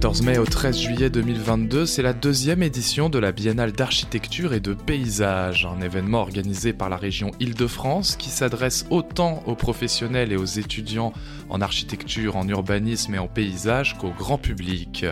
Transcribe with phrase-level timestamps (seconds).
[0.00, 4.60] 14 mai au 13 juillet 2022, c'est la deuxième édition de la Biennale d'architecture et
[4.60, 10.36] de paysage, un événement organisé par la région Île-de-France qui s'adresse autant aux professionnels et
[10.36, 11.12] aux étudiants
[11.48, 15.04] en architecture, en urbanisme et en paysage qu'au grand public.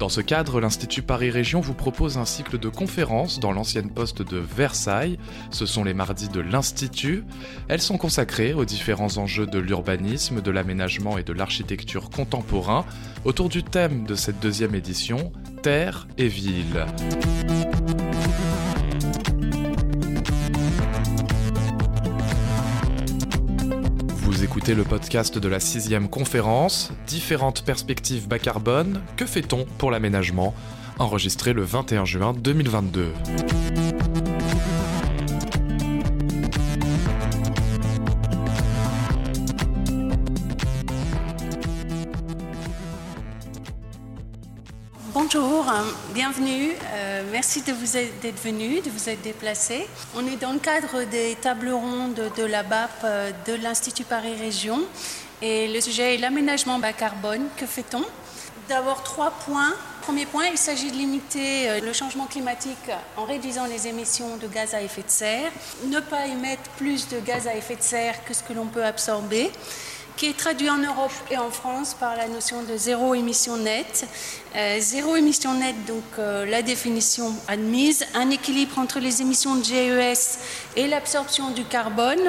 [0.00, 4.22] Dans ce cadre, l'Institut Paris Région vous propose un cycle de conférences dans l'ancienne poste
[4.22, 5.18] de Versailles.
[5.50, 7.22] Ce sont les mardis de l'Institut.
[7.68, 12.86] Elles sont consacrées aux différents enjeux de l'urbanisme, de l'aménagement et de l'architecture contemporain
[13.26, 16.86] autour du thème de cette deuxième édition, Terre et Ville.
[24.50, 30.54] Écoutez le podcast de la sixième conférence, Différentes perspectives bas carbone, que fait-on pour l'aménagement?
[30.98, 33.12] Enregistré le 21 juin 2022.
[46.14, 46.72] Bienvenue.
[46.94, 49.86] Euh, merci de vous d'être venu, de vous être déplacé.
[50.16, 54.34] On est dans le cadre des tables rondes de la BAP euh, de l'Institut Paris
[54.34, 54.80] Région
[55.42, 57.46] et le sujet est l'aménagement bas carbone.
[57.56, 58.02] Que fait-on?
[58.68, 59.74] D'abord trois points.
[60.02, 64.74] Premier point, il s'agit de limiter le changement climatique en réduisant les émissions de gaz
[64.74, 65.52] à effet de serre,
[65.86, 68.84] ne pas émettre plus de gaz à effet de serre que ce que l'on peut
[68.84, 69.50] absorber
[70.20, 74.06] qui est traduit en Europe et en France par la notion de zéro émission nette.
[74.54, 79.64] Euh, zéro émission nette, donc euh, la définition admise, un équilibre entre les émissions de
[79.64, 80.38] GES
[80.76, 82.20] et l'absorption du carbone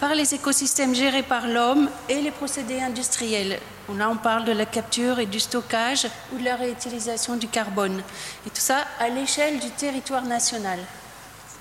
[0.00, 3.60] par les écosystèmes gérés par l'homme et les procédés industriels.
[3.96, 8.02] Là, on parle de la capture et du stockage ou de la réutilisation du carbone.
[8.44, 10.80] Et tout ça à l'échelle du territoire national.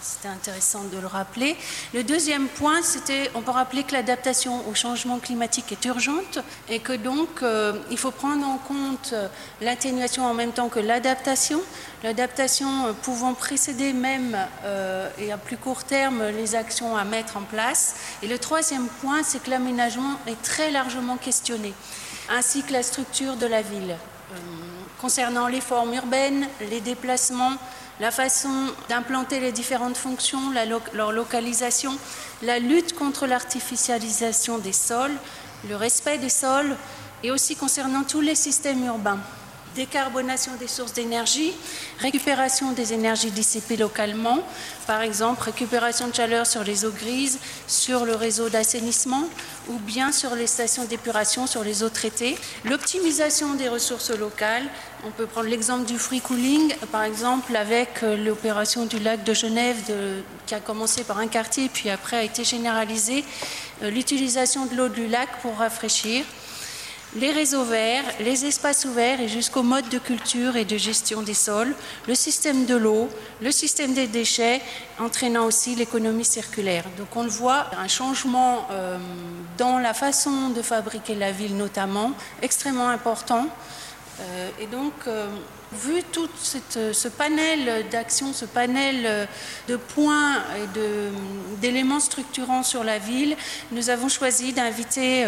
[0.08, 1.58] C'était intéressant de le rappeler.
[1.95, 6.38] Le deuxième point, c'était, on peut rappeler que l'adaptation au changement climatique est urgente
[6.70, 9.27] et que donc euh, il faut prendre en compte euh,
[9.61, 11.60] l'atténuation en même temps que l'adaptation.
[12.04, 14.38] L'adaptation euh, pouvant précéder même
[15.17, 17.95] et à plus court terme les actions à mettre en place.
[18.22, 21.73] Et le troisième point, c'est que l'aménagement est très largement questionné,
[22.30, 23.95] ainsi que la structure de la ville.
[25.02, 27.58] concernant les formes urbaines, les déplacements,
[28.00, 28.54] la façon
[28.89, 30.52] d'implanter les différentes fonctions,
[30.94, 31.98] leur localisation,
[32.42, 35.16] la lutte contre l'artificialisation des sols,
[35.70, 36.76] le respect des sols
[37.23, 39.20] et aussi concernant tous les systèmes urbains
[39.76, 41.52] décarbonation des sources d'énergie,
[42.00, 44.39] récupération des énergies dissipées localement,
[44.88, 49.26] par exemple récupération de chaleur sur les eaux grises, sur le réseau d'assainissement
[49.67, 54.66] ou bien sur les stations d'épuration, sur les eaux traitées, l'optimisation des ressources locales.
[55.08, 59.36] On peut prendre l'exemple du free cooling, par exemple avec euh, l'opération du lac de
[59.36, 59.77] Genève
[60.48, 63.23] qui a commencé par un quartier puis après a été généralisée,
[63.83, 66.26] euh, l'utilisation de l'eau du lac pour rafraîchir
[67.16, 71.36] les réseaux verts, les espaces ouverts et jusqu'au mode de culture et de gestion des
[71.36, 71.76] sols,
[72.08, 73.08] le système de l'eau,
[73.42, 74.60] le système des déchets,
[74.99, 76.83] entraînant aussi l'économie circulaire.
[76.98, 78.98] Donc on le voit, un changement euh,
[79.58, 82.11] dans la façon de fabriquer la ville notamment,
[82.42, 83.48] extrêmement important.
[84.20, 85.27] Euh, et donc, euh,
[85.73, 89.26] vu tout ce panel d'actions, ce panel euh,
[89.67, 93.36] de points et d'éléments structurants sur la ville,
[93.71, 95.25] nous avons choisi d'inviter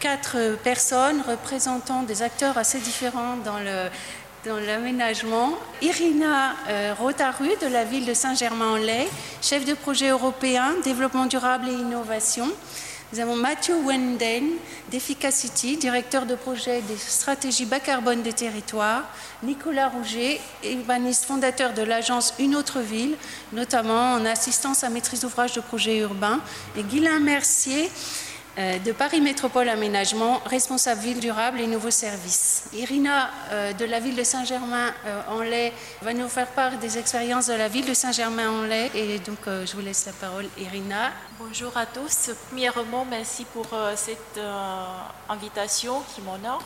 [0.00, 3.88] quatre personnes représentant des acteurs assez différents dans le,
[4.46, 5.52] dans l'aménagement.
[5.82, 6.54] Irina
[6.98, 9.08] Rotaru de la ville de Saint-Germain-en-Laye,
[9.42, 12.50] chef de projet européen, développement durable et innovation.
[13.12, 14.56] Nous avons Mathieu Wenden
[14.90, 19.04] d'Efficacity, directeur de projet des stratégies bas carbone des territoires,
[19.44, 23.14] Nicolas Rouget, urbaniste fondateur de l'agence Une autre ville,
[23.52, 26.40] notamment en assistance à maîtrise d'ouvrage de projets urbains,
[26.76, 27.92] et Guylain Mercier,
[28.56, 32.68] de Paris Métropole Aménagement, responsable ville durable et nouveaux services.
[32.72, 37.68] Irina euh, de la ville de Saint-Germain-en-Laye va nous faire part des expériences de la
[37.68, 41.12] ville de Saint-Germain-en-Laye et donc euh, je vous laisse la parole Irina.
[41.38, 42.30] Bonjour à tous.
[42.48, 44.40] Premièrement, merci pour cette
[45.28, 46.62] invitation qui m'honore.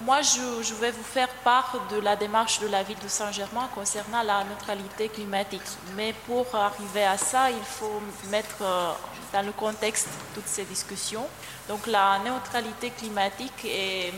[0.00, 4.22] Moi, je, vais vous faire part de la démarche de la ville de Saint-Germain concernant
[4.22, 5.62] la neutralité climatique.
[5.96, 8.00] Mais pour arriver à ça, il faut
[8.30, 8.62] mettre
[9.32, 11.26] dans le contexte toutes ces discussions.
[11.68, 14.12] Donc la neutralité climatique est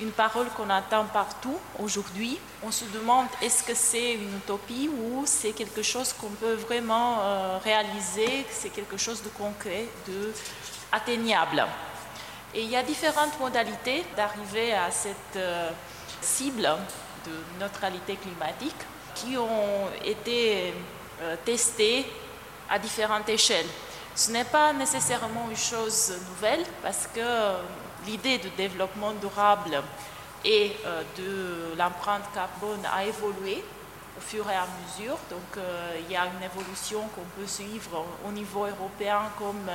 [0.00, 2.38] une parole qu'on entend partout aujourd'hui.
[2.62, 7.18] On se demande est-ce que c'est une utopie ou c'est quelque chose qu'on peut vraiment
[7.20, 10.32] euh, réaliser, c'est quelque chose de concret, de
[10.92, 11.66] atteignable.
[12.54, 15.70] Et il y a différentes modalités d'arriver à cette euh,
[16.20, 16.68] cible
[17.26, 18.76] de neutralité climatique
[19.14, 20.74] qui ont été
[21.22, 22.06] euh, testées
[22.68, 23.66] à différentes échelles.
[24.14, 27.54] Ce n'est pas nécessairement une chose nouvelle parce que
[28.06, 29.82] l'idée de développement durable
[30.44, 30.76] et
[31.16, 33.62] de l'empreinte carbone a évolué
[34.26, 35.18] fur et à mesure.
[35.30, 35.62] Donc
[35.98, 39.70] il y a une évolution qu'on peut suivre au niveau européen comme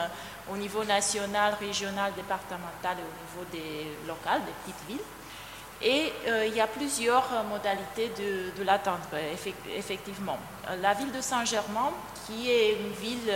[0.52, 5.08] au niveau national, régional, départemental et au niveau des locales, des petites villes.
[5.82, 6.12] Et
[6.48, 9.06] il y a plusieurs modalités de, de l'atteindre,
[9.76, 10.40] effectivement.
[10.82, 11.92] La ville de Saint-Germain,
[12.26, 13.32] qui est une ville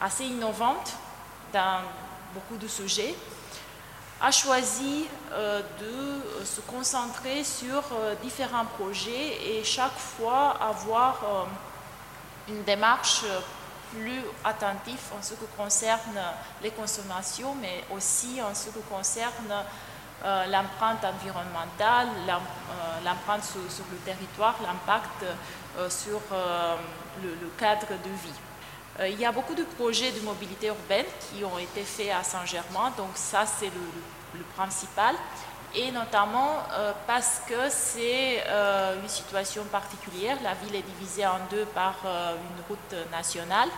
[0.00, 0.94] assez innovante
[1.52, 1.82] dans
[2.34, 3.14] beaucoup de sujets,
[4.20, 12.52] a choisi euh, de se concentrer sur euh, différents projets et chaque fois avoir euh,
[12.52, 13.24] une démarche
[13.92, 16.20] plus attentive en ce qui concerne
[16.62, 19.54] les consommations, mais aussi en ce qui concerne
[20.50, 22.08] l'empreinte environnementale,
[23.04, 25.24] l'empreinte sur, le territoire, l'impact
[25.90, 26.20] sur
[27.22, 28.40] le cadre de vie.
[29.00, 32.22] Euh, il y a beaucoup de projets de mobilité urbaine qui ont été faits à
[32.22, 33.80] Saint-Germain, donc ça c'est le,
[34.56, 35.14] principal,
[35.74, 40.36] et notamment euh, parce que c'est euh, une situation particulière.
[40.42, 43.68] La ville est divisée en deux par une route nationale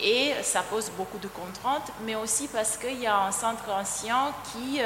[0.00, 4.32] et ça pose beaucoup de contraintes, mais aussi parce qu'il y a un centre ancien
[4.44, 4.80] qui,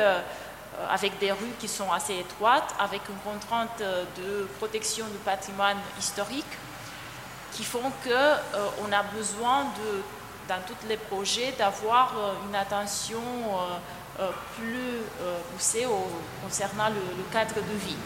[0.90, 6.44] avec des rues qui sont assez étroites, avec une contrainte de protection du patrimoine historique
[7.56, 10.02] qui font qu'on euh, a besoin, de,
[10.46, 13.78] dans tous les projets, d'avoir euh, une attention euh,
[14.56, 15.02] plus
[15.52, 15.86] poussée
[16.42, 17.96] concernant le, cadre de vie.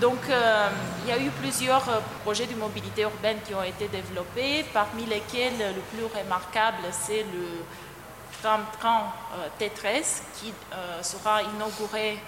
[0.00, 1.84] Donc, il y a eu plusieurs
[2.24, 7.64] projets de mobilité urbaine qui ont été développés, parmi lesquels le plus remarquable, c'est le
[8.40, 9.12] tram-train
[9.60, 10.52] T13 qui
[11.02, 12.18] sera inauguré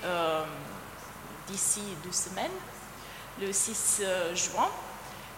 [1.48, 2.52] d'ici deux semaines,
[3.40, 4.02] le 6
[4.34, 4.68] juin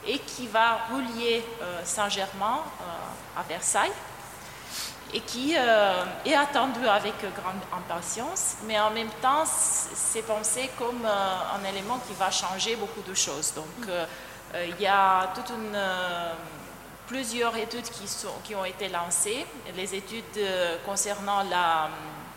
[0.06, 3.92] et qui va relier euh, Saint-Germain euh, à Versailles
[5.14, 11.06] et qui euh, est attendu avec grande impatience, mais en même temps, c'est pensé comme
[11.06, 13.52] un élément qui va changer beaucoup de choses.
[13.54, 13.88] Donc,
[14.54, 15.78] il y a toute une,
[17.06, 20.40] plusieurs études qui, sont, qui ont été lancées, les études
[20.84, 21.42] concernant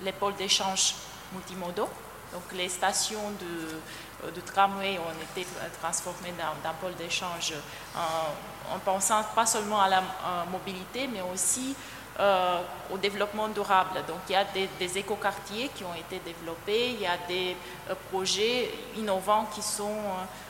[0.01, 0.95] les pôles d'échange
[1.33, 1.89] multimodaux,
[2.31, 5.47] donc les stations de, euh, de tramway ont été
[5.81, 7.53] transformés dans, pôle d'échange
[7.95, 10.03] en, pensant pas seulement à la
[10.51, 11.75] mobilité, mais aussi
[12.19, 12.61] euh,
[12.91, 14.03] au développement durable.
[14.07, 17.55] Donc il y a des, écoquartiers qui ont été développés, il y a des
[17.89, 19.97] euh, projets innovants qui sont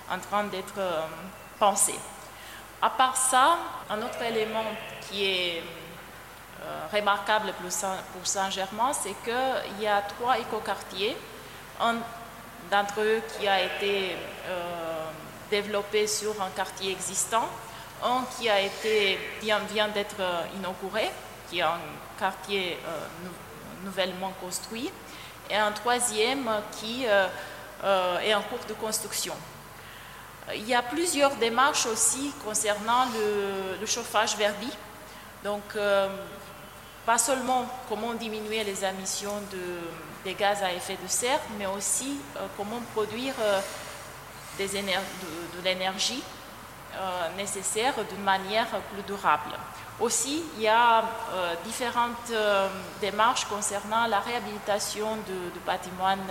[0.10, 0.80] en train d'être
[1.60, 2.00] pensés.
[2.82, 3.58] À part ça,
[3.90, 4.64] un autre élément
[5.02, 5.64] qui est
[6.92, 7.54] remarquable
[8.14, 11.16] pour Saint-Germain, c'est qu'il y a trois écoquartiers.
[11.82, 11.96] Un
[12.70, 14.16] d'entre eux qui a été
[14.48, 15.06] euh,
[15.50, 17.48] développé sur un quartier existant,
[18.04, 21.10] un qui a été, vient, vient d'être euh, inauguré,
[21.50, 21.80] qui est un
[22.18, 24.92] quartier euh, nouvellement construit,
[25.50, 26.48] et un troisième
[26.80, 29.34] qui est en cours de construction.
[30.54, 33.06] Il y a plusieurs démarches aussi concernant
[33.80, 34.70] le, chauffage verdi.
[35.44, 35.64] Donc,
[37.10, 39.58] pas sellement comment diminuer les émissions de,
[40.24, 43.62] des gaz à effet de serre, mais aussi euh, comment produire euh,
[44.60, 46.22] de, l'énergie
[46.96, 49.52] euh, nécessaire d'une manière plus durable.
[50.00, 51.04] Aussi, il y a
[51.66, 52.32] différentes
[53.02, 56.24] démarches concernant la réhabilitation de, patrimoine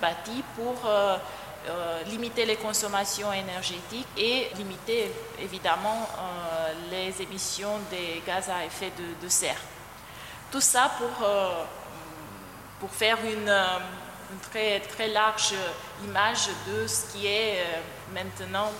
[0.00, 0.90] bâti pour
[2.06, 6.08] limiter les consommations énergétiques et limiter évidemment
[6.90, 9.60] les émissions des gaz à effet de, serre.
[10.50, 11.28] Tout ça pour
[12.84, 13.78] pour faire une, euh,
[14.50, 15.54] très, très large
[16.04, 17.80] image de ce qui est euh,
[18.12, 18.70] maintenant.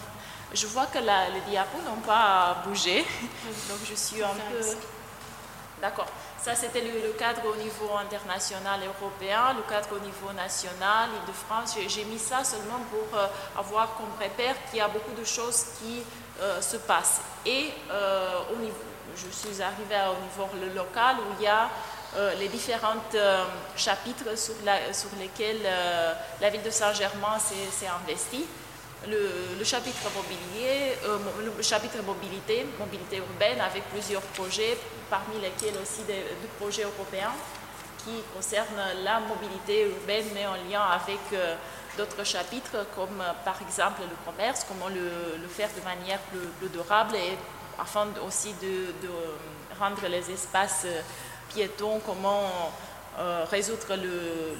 [0.54, 3.04] Je vois que les diapos n'ont pas bougé,
[3.68, 4.64] donc je suis un peu...
[5.82, 6.06] D'accord.
[6.40, 11.76] Ça, c'était le, cadre au niveau international européen, le cadre au niveau national, Île-de-France.
[11.88, 13.26] J'ai mis ça seulement pour euh,
[13.58, 16.02] avoir comme repère qu'il y a beaucoup de choses qui
[16.60, 17.20] se passent.
[17.46, 17.70] Et
[18.52, 18.76] au niveau,
[19.16, 21.70] je suis arrivée au niveau local où il y a
[22.16, 23.44] euh, les différents euh,
[23.76, 24.54] chapitres sur,
[25.18, 28.44] lesquels euh, la ville de Saint-Germain s'est investie.
[29.08, 30.96] Le, chapitre mobilier,
[31.44, 34.76] le chapitre mobilité, mobilité urbaine avec plusieurs projets,
[35.10, 36.22] parmi lesquels aussi des,
[36.58, 37.32] projets européens
[37.98, 41.20] qui concernent la mobilité urbaine mais en lien avec
[41.96, 46.20] d'autres chapitres comme par exemple le commerce, comment le, faire de manière
[46.60, 47.36] plus, durable et
[47.78, 49.08] afin aussi de
[49.78, 50.86] rendre les espaces
[51.54, 52.72] piétons, comment
[53.18, 54.56] euh, résoudre le,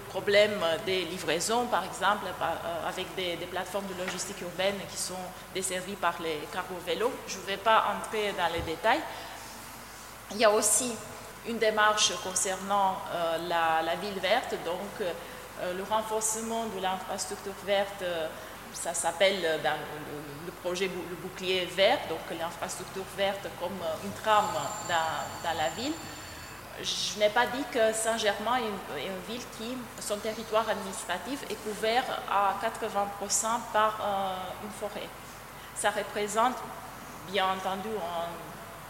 [0.00, 5.14] problème des livraisons, par exemple, euh, avec des, plateformes de logistique urbaine qui sont
[5.54, 7.12] desservies par les cargos vélos.
[7.26, 9.00] Je ne vais pas entrer dans les détails.
[10.32, 10.92] Il y a aussi
[11.46, 15.06] une démarche concernant euh, la, ville verte, donc
[15.62, 18.02] le renforcement de l'infrastructure verte,
[18.72, 24.50] ça s'appelle le, projet le bouclier vert, donc l'infrastructure verte comme une trame
[24.88, 25.92] dans la ville.
[26.82, 32.04] Je n'ai pas dit que Saint-Germain est une, ville qui, son territoire administratif est couvert
[32.30, 34.00] à 80% par
[34.62, 35.08] une forêt.
[35.76, 36.56] Ça représente
[37.30, 37.88] bien entendu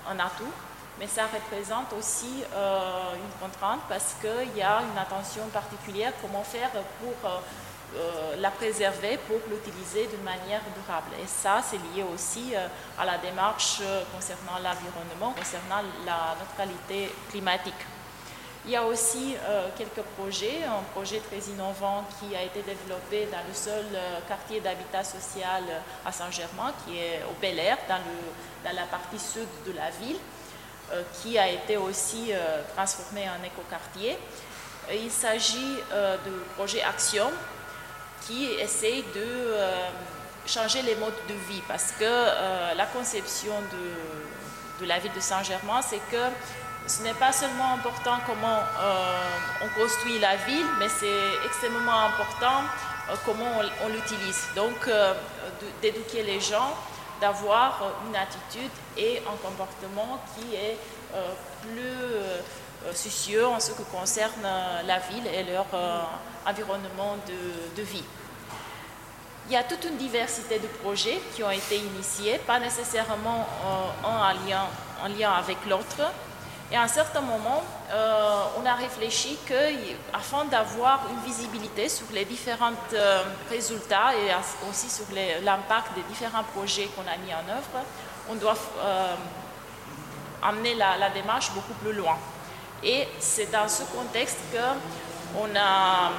[0.08, 0.50] un, atout,
[0.98, 6.42] mais ça représente aussi euh, une contrainte parce qu'il y a une attention particulière comment
[6.42, 7.30] faire pour
[7.96, 11.10] euh, euh, la préserver, pour l'utiliser d'une manière durable.
[11.22, 12.54] Et ça, c'est lié aussi
[12.98, 13.80] à la démarche
[14.14, 17.86] concernant l'environnement, concernant la neutralité climatique.
[18.66, 23.28] Il y a aussi euh, quelques projets, un projet très innovant qui a été développé
[23.30, 27.76] dans le seul euh, quartier d'habitat social euh, à Saint-Germain, qui est au Bel Air,
[27.86, 27.98] dans,
[28.64, 30.16] dans, la partie sud de la ville,
[31.20, 32.30] qui a été aussi
[32.74, 34.18] transformé en écoquartier.
[34.92, 35.76] Il s'agit
[36.24, 37.30] du projet Action,
[38.26, 39.56] qui essaie de
[40.46, 45.80] changer les modes de vie, parce que la conception de, de la ville de Saint-Germain,
[45.82, 46.24] c'est que
[46.86, 52.60] ce n'est pas seulement important comment euh, on construit la ville, mais c'est extrêmement important
[53.10, 54.48] euh, comment on, l'utilise.
[54.54, 55.14] Donc, euh,
[55.80, 56.74] d'éduquer les gens,
[57.20, 60.76] d'avoir une attitude et un comportement qui est
[61.62, 61.96] plus
[62.92, 64.46] soucieux en ce qui concerne
[64.86, 65.66] la ville et leur
[66.46, 68.04] environnement de, de, vie.
[69.46, 73.46] Il y a toute une diversité de projets qui ont été initiés, pas nécessairement
[74.04, 74.66] un lien,
[75.02, 76.02] en lien avec l'autre,
[76.72, 77.62] et à un certain moment,
[77.92, 84.32] euh, on a réfléchi qu'afin d'avoir une visibilité sur les différents euh, résultats et
[84.70, 85.04] aussi sur
[85.42, 87.84] l'impact des différents projets qu'on a mis en œuvre,
[88.30, 89.14] on doit euh,
[90.42, 92.16] amener la, démarche beaucoup plus loin.
[92.84, 94.58] Et c'est dans ce contexte que
[95.38, 96.10] on a,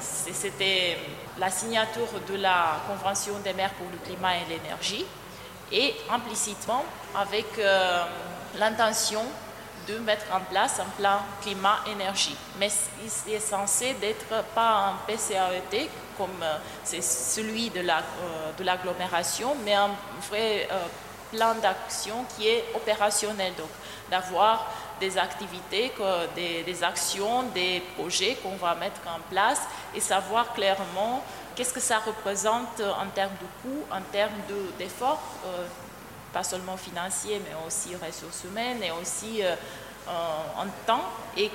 [0.00, 0.96] c'était
[1.38, 5.04] la signature de la Convention des maires pour le climat et l'énergie,
[5.72, 7.46] et implicitement avec
[8.58, 9.24] l'intention
[9.88, 12.36] de mettre en place un plan climat-énergie.
[12.58, 12.68] Mais
[13.26, 15.88] il est censé d'être pas un PCAET
[16.18, 19.90] comme euh, c'est celui de euh, l'agglomération, mais un
[20.28, 20.86] vrai euh,
[21.30, 23.54] plan d'action qui est opérationnel.
[23.56, 23.68] Donc,
[24.10, 24.66] d'avoir
[25.00, 25.92] des activités,
[26.34, 29.60] des, actions, des projets qu'on va mettre en place
[29.94, 31.22] et savoir clairement
[31.54, 34.32] qu'est-ce que ça représente en termes de coûts, en termes
[34.78, 35.22] d'efforts
[36.32, 39.54] pas seulement financiers, mais aussi ressources humaines et aussi euh,
[40.56, 41.04] en temps
[41.36, 41.50] et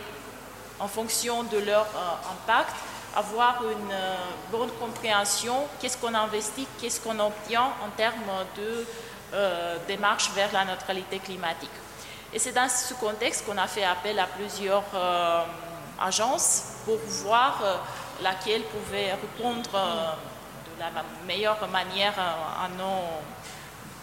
[0.80, 2.76] en fonction de leur euh, impact,
[3.16, 4.16] avoir une euh,
[4.52, 8.22] bonne compréhension, qu'est-ce qu'on investit, qu'est-ce qu'on obtient en termes
[8.58, 8.86] de
[9.88, 11.72] démarche vers la neutralité climatique.
[12.34, 14.84] Et c'est dans ce contexte qu'on a fait appel à plusieurs
[16.02, 17.62] agences pour voir
[18.22, 23.22] laquelle pouvait répondre de la meilleure manière à nos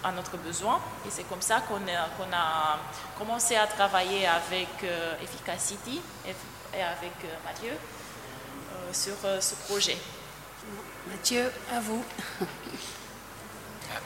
[0.03, 0.81] à notre besoin.
[1.07, 2.79] Et c'est comme ça qu'on a, a,
[3.19, 9.97] commencé à travailler avec euh, Efficacity et, avec euh, Mathieu euh, sur ce projet.
[11.09, 12.05] Mathieu, à vous.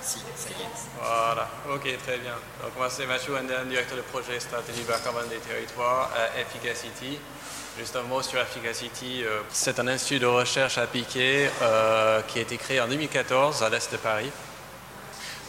[0.04, 0.66] Si, ça y est.
[1.00, 2.34] Voilà, ok, très bien.
[2.62, 7.18] Donc, moi, c'est Mathieu Anden, directeur de projet stratégie bas carbone des territoires à Efficacity.
[7.78, 9.25] Juste un mot sur Efficacity.
[9.50, 11.49] C'est un institut de recherche appliqué
[12.28, 14.30] qui a été créé en 2014 à l'est de Paris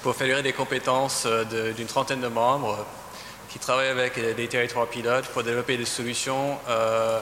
[0.06, 2.86] pour fédérer des compétences euh, d'une trentaine de membres
[3.50, 7.20] qui travaillent avec des territoires pilotes pour développer des solutions euh,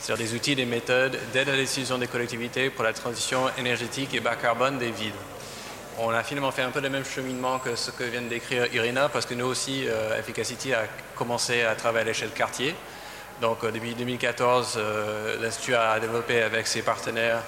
[0.00, 4.12] sur des outils, des méthodes d'aide à la décision des collectivités pour la transition énergétique
[4.12, 5.12] et bas carbone des villes.
[5.98, 8.72] On a finalement fait un peu le même cheminement que ce que vient de décrire
[8.74, 10.84] Irina, parce que nous aussi, euh, Efficacity a
[11.14, 12.74] commencé à travailler à l'échelle quartier.
[13.40, 14.78] Donc depuis 2014,
[15.42, 17.42] l'Institut a développé avec ses partenaires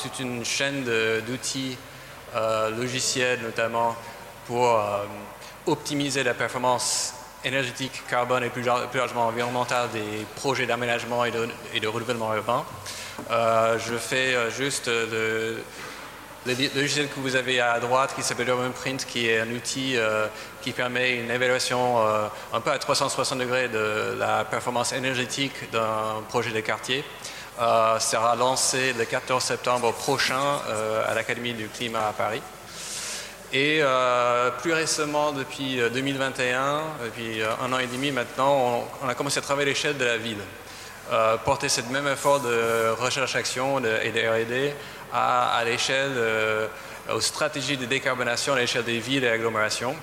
[0.00, 0.84] toute une chaîne
[1.26, 1.76] d'outils
[2.36, 3.96] euh, logiciels notamment
[4.46, 5.04] pour euh,
[5.66, 11.80] optimiser la performance énergétique, carbone et plus, largement environnementale des projets d'aménagement et de, et
[11.80, 12.66] de, renouvellement urbain.
[13.30, 14.90] Euh, je fais juste
[16.48, 19.96] le, logiciel que vous avez à droite qui s'appelle UrbanPrint, qui est un outil
[20.62, 21.98] qui permet une évaluation
[22.52, 27.04] un peu à 360 degrés de la performance énergétique d'un projet de quartier.
[27.60, 32.42] Euh, sera lancé le 14 septembre prochain euh, à l'Académie du climat à Paris.
[33.52, 39.38] Et euh, plus récemment, depuis 2021, depuis un an et demi maintenant, on, a commencé
[39.38, 40.38] à travailler l'échelle de la ville.
[41.44, 44.74] porter ce même effort de recherche-action et de R&D
[45.12, 46.12] à, l'échelle,
[47.12, 49.94] aux stratégies de décarbonation à l'échelle des villes et agglomérations.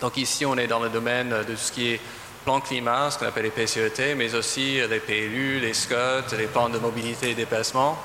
[0.00, 2.00] Donc ici, on est dans le domaine de tout ce qui est
[2.44, 6.68] plans climat, ce qu'on appelle les PCET, mais aussi les PLU, les SCOT, les plans
[6.68, 7.96] de mobilité et déplacement.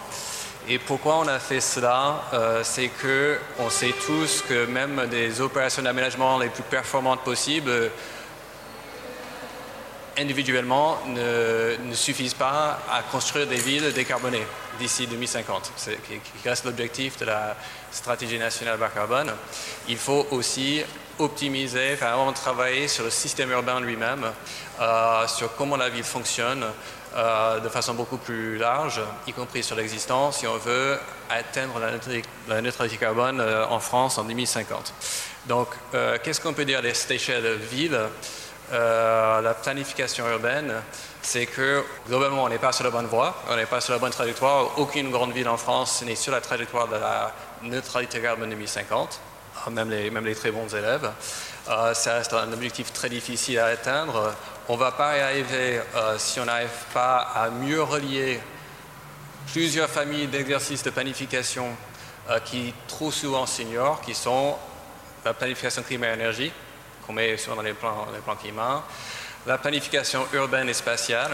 [0.69, 5.39] Et pourquoi on a fait cela euh, C'est que on sait tous que même des
[5.39, 7.89] opérations d'aménagement les plus performantes possibles
[10.17, 14.45] individuellement ne, suffisent pas à construire des villes décarbonées
[14.79, 15.71] d'ici 2050,
[16.07, 17.55] qui reste l'objectif de la
[17.91, 19.31] stratégie nationale bas carbone.
[19.87, 20.83] Il faut aussi
[21.19, 24.25] optimiser, enfin vraiment travailler sur le système urbain lui-même,
[24.79, 26.63] euh, sur comment la ville fonctionne
[27.15, 32.61] euh, de façon beaucoup plus large, y compris sur l'existant, si on veut atteindre la
[32.61, 34.93] neutralité, carbone euh, en France en 2050.
[35.47, 35.69] Donc,
[36.23, 37.97] qu'est-ce qu'on peut dire à cette échelle de
[38.71, 40.73] ville La planification urbaine,
[41.21, 43.99] c'est que globalement, on n'est pas sur la bonne voie, on n'est pas sur la
[43.99, 44.77] bonne trajectoire.
[44.79, 47.33] Aucune grande ville en France n'est sur la trajectoire de la
[47.63, 49.19] neutralité carbone 2050.
[49.65, 51.09] Ah, même les, même les très bons élèves.
[51.69, 54.33] Euh, ça reste un objectif très difficile à atteindre.
[54.69, 58.39] On ne va pas y arriver euh, si on n'arrive pas à mieux relier
[59.51, 61.67] plusieurs familles d'exercices de planification
[62.29, 64.55] euh, qui trop souvent s'ignorent, qui sont
[65.25, 66.51] la planification climat-énergie,
[67.07, 68.83] qu'on met souvent dans les plans, les climat,
[69.45, 71.31] la planification urbaine et spatiale,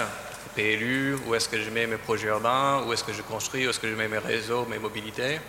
[0.55, 3.71] PLU, où est-ce que je mets mes projets urbains, où est-ce que je construis, où
[3.71, 5.39] est-ce que je mets mes réseaux, mes mobilités,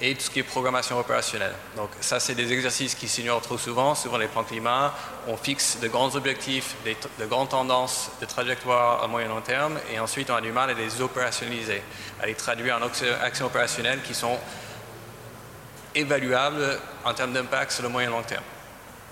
[0.00, 1.54] et tout ce qui est programmation opérationnelle.
[1.76, 3.94] Donc ça, c'est des exercices qui s'ignorent trop souvent.
[3.94, 4.94] Souvent, les plans climat,
[5.26, 6.74] on fixe de grands objectifs,
[7.18, 10.70] de grandes tendances, de trajectoires à moyen long terme, et ensuite on a du mal
[10.70, 11.82] à les opérationnaliser,
[12.20, 14.38] à les traduire en actions opérationnelles qui sont
[15.94, 18.44] évaluables en termes d'impact sur le moyen long terme.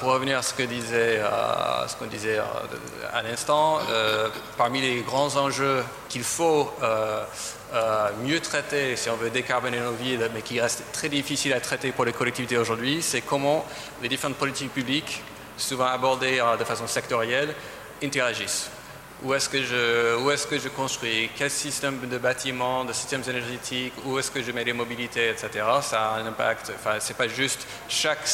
[0.01, 2.43] Pour revenir à ce que disait, euh, ce qu'on disait euh,
[3.13, 6.73] à l'instant, euh, parmi les grands enjeux qu'il faut
[8.25, 11.93] mieux traiter si on veut décarboner nos villes, mais qui reste très difficile à traiter
[11.93, 13.65] pour les collectivités aujourd'hui, c'est comment
[14.03, 15.23] les différentes politiques publiques,
[15.59, 17.55] souvent abordées de façon sectorielle,
[18.03, 18.71] interagissent.
[19.23, 21.31] Où est-ce que je, construis?
[21.37, 23.93] Quel système de bâtiments, de systèmes énergétiques?
[24.07, 25.49] Où est-ce que je mets les mobilités, etc.
[25.83, 26.73] Ça a un impact.
[26.75, 28.25] Enfin, c'est pas juste chaque,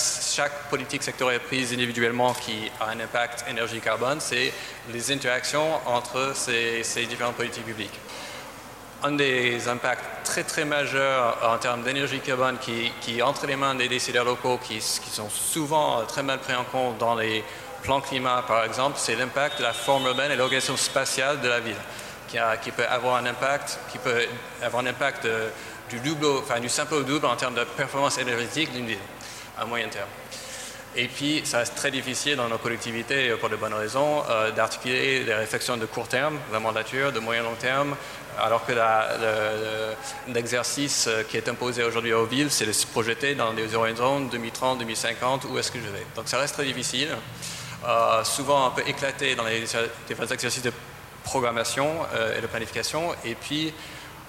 [0.70, 4.20] politique sectorielle prise individuellement qui a un impact énergie-carbone.
[4.20, 4.52] C'est
[4.92, 7.98] les interactions entre ces, ces différentes politiques publiques
[9.02, 13.88] un des impacts très très majeurs en termes d'énergie carbone qui, entre les mains des
[13.88, 17.44] décideurs locaux qui, sont souvent très mal pris en compte dans les
[17.86, 21.60] plan climat, par exemple, c'est l'impact de la forme urbaine et l'organisation spatiale de la
[21.60, 21.76] ville,
[22.28, 24.26] qui, peut avoir un impact, qui peut
[24.60, 25.28] avoir un impact
[25.88, 28.98] du, double, enfin, du simple au double en termes de performance énergétique d'une ville
[29.56, 30.08] à moyen terme.
[30.96, 35.24] Et puis, ça reste très difficile dans nos collectivités, pour de bonnes raisons, euh, d'articuler
[35.24, 37.94] des réflexions de court terme, de mandature, de moyen long terme,
[38.36, 38.72] alors que
[40.28, 44.80] l'exercice qui est imposé aujourd'hui aux villes, c'est de se projeter dans des horizons 2030,
[44.80, 46.04] 2050, où est-ce que je vais.
[46.16, 47.10] Donc ça reste très difficile.
[47.84, 50.72] Euh, souvent un peu éclaté dans les différents exercices de
[51.22, 53.14] programmation euh, et de planification.
[53.24, 53.72] Et puis,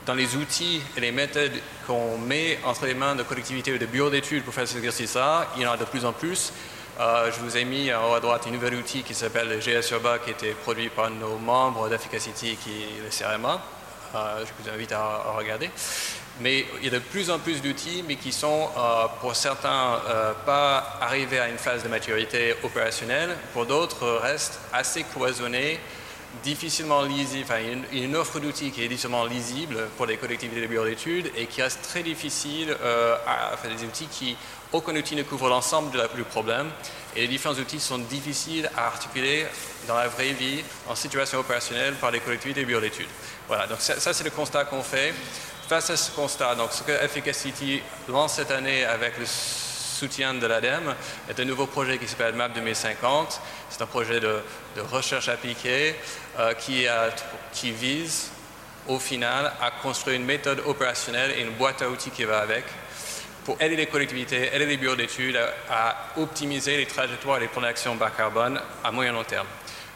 [0.06, 1.54] dans les outils et les méthodes
[1.86, 5.48] qu'on met entre les mains de collectivités ou de bureaux d'études pour faire ces exercices-là,
[5.56, 6.52] il y en a de plus en plus.
[7.00, 9.60] Euh, je vous ai mis en haut à droite un nouvel outil qui s'appelle le
[9.60, 13.62] GS qui a été produit par nos membres d'Efficacity qui est le CRMA.
[14.14, 15.70] je vous invite à regarder.
[16.40, 20.00] Mais il y a de plus en plus d'outils, mais qui sont, euh, pour certains,
[20.08, 23.36] euh, pas arrivés à une phase de maturité opérationnelle.
[23.54, 25.80] Pour d'autres, restent assez cloisonnés,
[26.44, 27.46] difficilement lisibles.
[27.46, 27.60] Enfin,
[27.92, 30.86] il y a une offre d'outils qui est difficilement lisible pour les collectivités de bureaux
[30.86, 34.38] d'études et qui reste très difficile euh, à faire des outils qui,
[34.72, 36.70] aucun outil ne couvre l'ensemble du problème.
[37.16, 39.48] Et les différents outils sont difficiles à articuler
[39.88, 43.08] dans la vraie vie, en situation opérationnelle, par les collectivités de bureaux d'études.
[43.48, 45.14] Voilà, donc ça c'est le constat qu'on fait.
[45.68, 50.48] Face à ce constat, donc ce que Efficacity lance cette année avec le soutien de
[50.48, 50.96] l'ADEME
[51.30, 53.42] est un nouveau projet qui s'appelle MAP 2050.
[53.70, 54.42] C'est un projet de,
[54.90, 55.94] recherche appliquée
[56.40, 58.30] euh, qui, vise
[58.88, 62.64] au final à construire une méthode opérationnelle et une boîte à outils qui va avec
[63.44, 65.38] pour aider les collectivités, aider les bureaux d'études
[65.70, 69.48] à, optimiser les trajectoires et les plans d'action bas carbone à moyen long terme.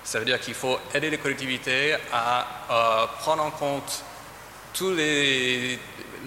[0.04, 4.04] Ça veut dire qu'il faut aider les collectivités à euh, prendre en compte
[4.74, 5.80] tous les,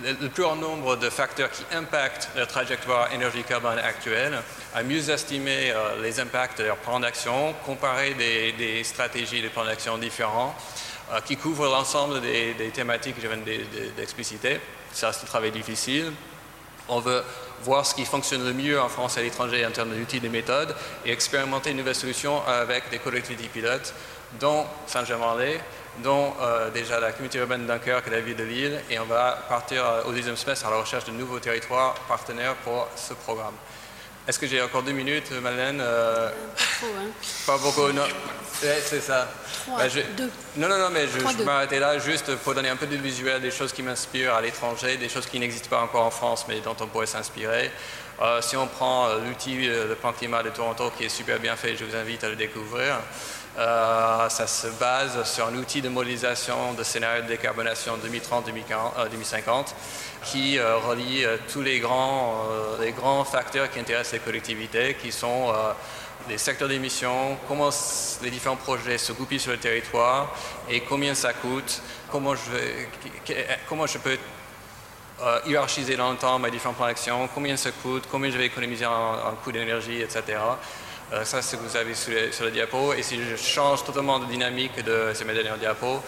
[0.03, 4.39] le plus grand nombre de facteurs qui impactent la trajectoire énergie-carbone actuelle,
[4.75, 9.65] à mieux estimer euh, les impacts de leurs plans d'action, comparer des, stratégies, des plans
[9.65, 10.55] d'action différents,
[11.13, 13.43] euh, qui couvrent l'ensemble des, thématiques que je viens
[13.97, 14.61] d'expliciter.
[14.93, 16.13] Ça reste un travail difficile.
[16.89, 17.23] On veut
[17.63, 20.21] voir ce qui fonctionne le mieux en France et à l'étranger en termes d'outils et
[20.21, 20.75] de méthodes
[21.07, 23.95] et expérimenter une nouvelle solution avec des collectivités pilotes,
[24.39, 25.61] dont Saint-Germain-en-Laye,
[26.03, 29.05] dont euh, déjà la communauté urbaine de Dunkerque et la ville de Lille, et on
[29.05, 33.15] va partir euh, au deuxième semestre à la recherche de nouveaux territoires partenaires pour ce
[33.15, 33.55] programme.
[34.27, 37.11] Est-ce que j'ai encore deux minutes, Madeleine euh, Pas trop, hein.
[37.47, 38.03] Pas beaucoup, non.
[38.63, 39.29] Ouais, c'est ça.
[39.67, 40.31] Trois, Bah, je- deux.
[40.57, 41.45] Non, non, non, mais je, Trois, je deux.
[41.45, 44.97] m'arrêtais là juste pour donner un peu de visuel des choses qui m'inspirent à l'étranger,
[44.97, 47.71] des choses qui n'existent pas encore en France, mais dont on pourrait s'inspirer.
[48.23, 51.39] Euh, si on prend euh, l'outil euh, de plan climat de Toronto, qui est super
[51.39, 53.01] bien fait, je vous invite à le découvrir.
[53.57, 59.67] Euh, ça se base sur un outil de modélisation de scénario de décarbonation 2030-2050
[60.25, 62.49] qui euh, relie euh, tous les grands,
[62.81, 65.53] les grands facteurs qui intéressent les collectivités, qui sont
[66.29, 67.71] les secteurs d'émissions, comment
[68.23, 70.35] les différents projets se goupillent sur le territoire
[70.69, 74.19] et combien ça coûte, comment je, peux
[75.47, 78.87] hiérarchiser dans le temps mes différents plans d'action, combien ça coûte, combien je vais économiser
[78.87, 80.39] en coût d'énergie, etc.
[81.15, 82.93] Euh, ça, c'est ce que vous avez sur le diapo.
[82.95, 86.01] Et si je change totalement de dynamique de c'est mes dernières diapos,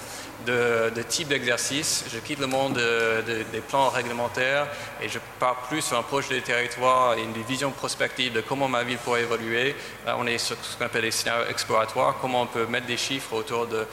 [0.45, 4.67] de, type d'exercice, je quitte le monde de- de- des plans réglementaires
[5.01, 8.69] et je pars plus sur un projet de territoire et une vision prospective de comment
[8.69, 9.75] ma ville pourrait évoluer.
[10.05, 12.97] Là, on est sur ce qu'on appelle les scénarios exploratoires, comment on peut mettre des
[12.97, 13.87] chiffres autour de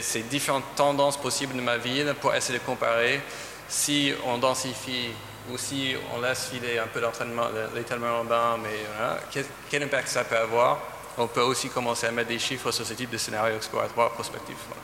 [0.00, 3.20] ces différentes tendances possibles de ma ville pour essayer de comparer
[3.68, 5.08] si on densifie
[5.50, 10.08] ou si on laisse filer un peu l'entraînement- l'étalement urbain, mais voilà, quel, quel impact
[10.08, 10.78] ça peut avoir?
[11.16, 14.56] On peut aussi commencer à mettre des chiffres sur ce type de scénario exploratoire prospectif.
[14.66, 14.82] Voilà.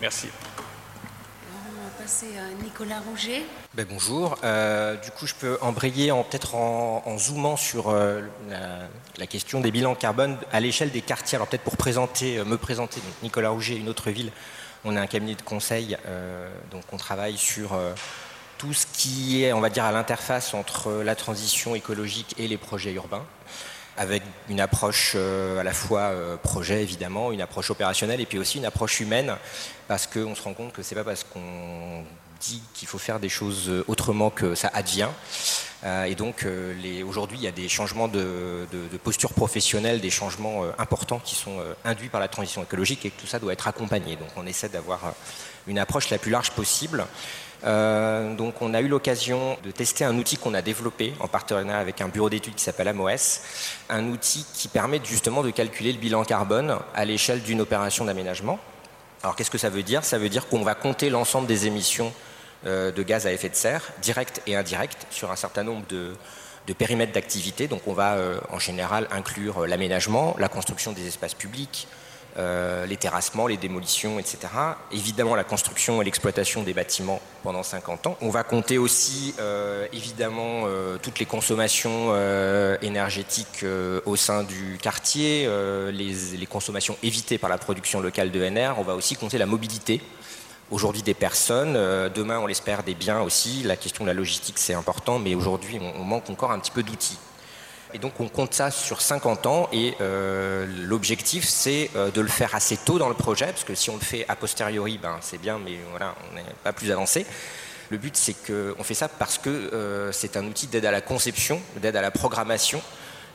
[0.00, 0.26] Merci.
[0.26, 3.42] Alors, on va passer à Nicolas Rouget.
[3.74, 4.36] Ben, bonjour.
[4.42, 9.26] Euh, du coup, je peux embrayer en, peut-être en, en zoomant sur euh, la, la
[9.26, 11.36] question des bilans carbone à l'échelle des quartiers.
[11.36, 14.32] Alors peut-être pour présenter, euh, me présenter, donc Nicolas Rouget, une autre ville.
[14.84, 17.92] On a un cabinet de conseil, euh, donc on travaille sur euh,
[18.62, 22.56] tout ce qui est, on va dire, à l'interface entre la transition écologique et les
[22.56, 23.24] projets urbains
[23.96, 28.38] avec une approche euh, à la fois euh, projet évidemment, une approche opérationnelle et puis
[28.38, 29.34] aussi une approche humaine
[29.88, 32.04] parce qu'on se rend compte que c'est pas parce qu'on
[32.40, 35.10] dit qu'il faut faire des choses euh, autrement que ça advient.
[36.06, 36.46] Et donc
[37.04, 41.58] aujourd'hui il y a des changements de, de- posture professionnelle, des changements importants qui sont
[41.84, 44.14] induits par la transition écologique et que tout ça doit être accompagné.
[44.14, 45.12] Donc on essaie d'avoir
[45.66, 47.04] une approche la plus large possible.
[47.64, 51.78] Euh, donc on a eu l'occasion de tester un outil qu'on a développé en partenariat
[51.78, 53.40] avec un bureau d'études qui s'appelle AMOS,
[53.88, 58.58] un outil qui permet justement de calculer le bilan carbone à l'échelle d'une opération d'aménagement.
[59.22, 60.04] Alors qu'est-ce que ça veut dire?
[60.04, 62.12] Ça veut dire qu'on va compter l'ensemble des émissions
[62.66, 66.14] euh, de gaz à effet de serre, directes et indirectes, sur un certain nombre de,
[66.74, 67.68] périmètres d'activité.
[67.68, 71.86] Donc on va euh, en général inclure l'aménagement, la construction des espaces publics,
[72.38, 74.38] euh, les terrassements, les démolitions, etc.
[74.90, 78.16] Évidemment la construction et l'exploitation des bâtiments pendant 50 ans.
[78.22, 82.14] On va compter aussi euh, évidemment euh, toutes les consommations
[82.80, 83.64] énergétiques
[84.06, 85.48] au sein du quartier,
[85.92, 88.76] les, consommations évitées par la production locale de NR.
[88.78, 90.00] On va aussi compter la mobilité
[90.70, 91.74] aujourd'hui des personnes,
[92.14, 93.62] demain on l'espère des biens aussi.
[93.62, 96.82] La question de la logistique c'est important, mais aujourd'hui on manque encore un petit peu
[96.82, 97.18] d'outils.
[97.94, 102.28] Et donc on compte ça sur 50 ans et euh, l'objectif c'est euh, de le
[102.28, 105.18] faire assez tôt dans le projet, parce que si on le fait a posteriori, ben,
[105.20, 107.26] c'est bien, mais voilà, on n'est pas plus avancé.
[107.90, 111.02] Le but c'est qu'on fait ça parce que euh, c'est un outil d'aide à la
[111.02, 112.82] conception, d'aide à la programmation.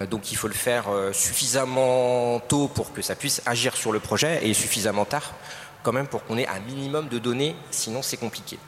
[0.10, 4.48] Donc il faut le faire suffisamment tôt pour que ça puisse agir sur le projet
[4.48, 5.34] et suffisamment tard
[5.82, 8.60] quand même pour qu'on ait un minimum de données, sinon c'est compliqué.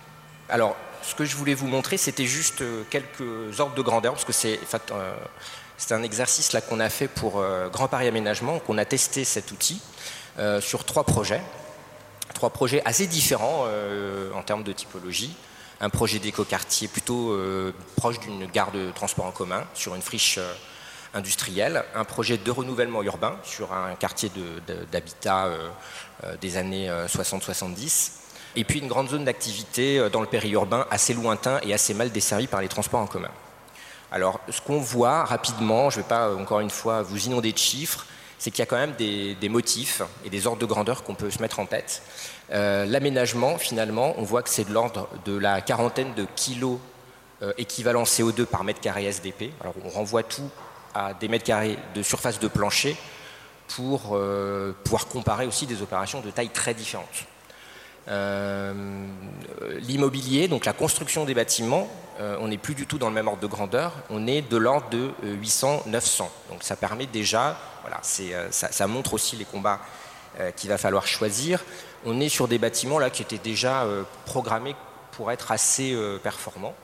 [0.48, 4.32] Alors, ce que je voulais vous montrer, c'était juste quelques ordres de grandeur, parce que
[4.32, 4.60] c'est
[5.80, 9.24] c'est un exercice là qu'on a fait pour euh, Grand Paris Aménagement, qu'on a testé
[9.24, 9.82] cet outil
[10.38, 11.42] euh, sur trois projets,
[12.34, 15.34] trois projets assez différents euh, en termes de typologie.
[15.82, 17.34] Un projet d'écoquartier plutôt
[17.96, 20.38] proche d'une gare de transport en commun, sur une friche
[21.14, 21.86] industrielle.
[21.96, 24.30] Un projet de renouvellement urbain sur un quartier
[24.92, 25.48] d'habitat
[26.42, 28.12] des années euh, 60-70.
[28.58, 32.48] Et puis une grande zone d'activité dans le périurbain assez lointain et assez mal desservi
[32.48, 33.32] par les transports en commun.
[34.12, 37.58] Alors, ce qu'on voit rapidement, je ne vais pas encore une fois vous inonder de
[37.58, 38.06] chiffres,
[38.40, 41.14] c'est qu'il y a quand même des, des motifs et des ordres de grandeur qu'on
[41.14, 42.02] peut se mettre en tête.
[42.52, 46.80] Euh, L'aménagement, finalement, on voit que c'est de l'ordre de la quarantaine de kilos
[47.42, 49.52] euh, équivalent CO2 par mètre carré SDP.
[49.62, 50.50] Alors, on renvoie tout
[50.96, 52.98] à des mètres carrés de surface de plancher
[53.68, 57.26] pour euh, pouvoir comparer aussi des opérations de taille très différentes.
[58.10, 58.74] Euh,
[59.82, 61.88] L'immobilier, donc la construction des bâtiments,
[62.20, 64.58] euh, on n'est plus du tout dans le même ordre de grandeur, on est de
[64.58, 66.24] l'ordre de 800-900.
[66.50, 69.80] Donc ça permet déjà, voilà, euh, ça, montre aussi les combats
[70.40, 71.64] euh, qu'il va falloir choisir.
[72.06, 74.76] On est sur des bâtiments là qui étaient déjà euh, programmés
[75.12, 76.76] pour être assez euh, performants.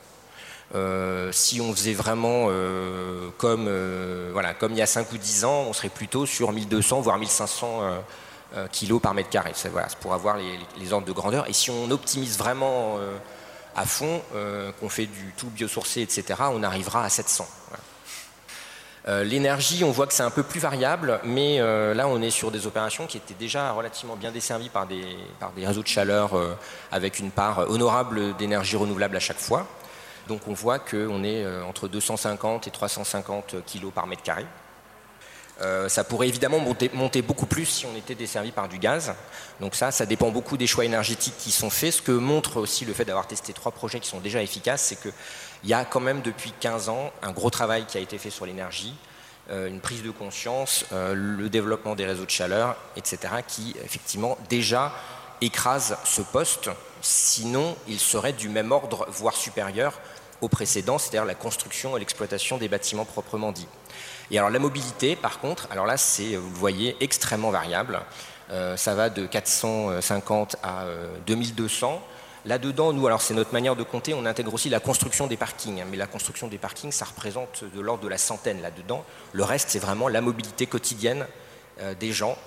[0.74, 5.18] Euh, si on faisait vraiment euh, comme, euh, voilà, comme il y a 5 ou
[5.18, 8.00] 10 ans, on serait plutôt sur 1200 voire 1500 euh, euh,
[8.72, 9.52] kilos par mètre carré.
[9.54, 11.50] C'est voilà, pour avoir les, ordres de grandeur.
[11.50, 13.18] Et si on optimise vraiment euh,
[13.76, 17.48] à fond, euh, qu'on fait du tout biosourcé, etc., on arrivera à 700.
[17.70, 17.84] Voilà.
[19.24, 22.66] L'énergie, on voit que c'est un peu plus variable, mais là on est sur des
[22.66, 25.06] opérations qui étaient déjà relativement bien desservies par des,
[25.40, 26.32] par des réseaux de chaleur
[26.92, 29.68] avec une part honorable d'énergie renouvelable à chaque fois.
[30.28, 34.48] Donc on voit qu'on est entre 250 et 350 kg par mètre carré.
[35.62, 39.14] Euh, ça pourrait évidemment monter, beaucoup plus si on était desservi par du gaz.
[39.62, 41.94] Donc ça, ça dépend beaucoup des choix énergétiques qui sont faits.
[41.94, 45.02] Ce que montre aussi le fait d'avoir testé trois projets qui sont déjà efficaces, c'est
[45.02, 48.30] qu'il y a quand même depuis 15 ans un gros travail qui a été fait
[48.30, 48.96] sur l'énergie,
[49.50, 54.38] euh, une prise de conscience, euh, le développement des réseaux de chaleur, etc., qui effectivement
[54.50, 54.94] déjà
[55.40, 56.70] écrase ce poste.
[57.02, 60.00] Sinon, il serait du même ordre, voire supérieur
[60.42, 63.68] au précédent, c'est-à-dire la construction et l'exploitation des bâtiments proprement dits.
[64.32, 68.00] Et alors la mobilité, par contre, alors là c'est, vous le voyez, extrêmement variable.
[68.52, 70.86] Euh, ça va de 450 à
[71.26, 71.94] 2200.
[71.94, 72.12] Euh,
[72.48, 75.84] Là-dedans, nous, alors c'est notre manière de compter, on intègre aussi la construction des parkings.
[75.90, 79.04] Mais la construction des parkings, ça représente de l'ordre de la centaine là-dedans.
[79.34, 81.26] Le reste, c'est vraiment la mobilité quotidienne
[81.80, 82.38] euh, des gens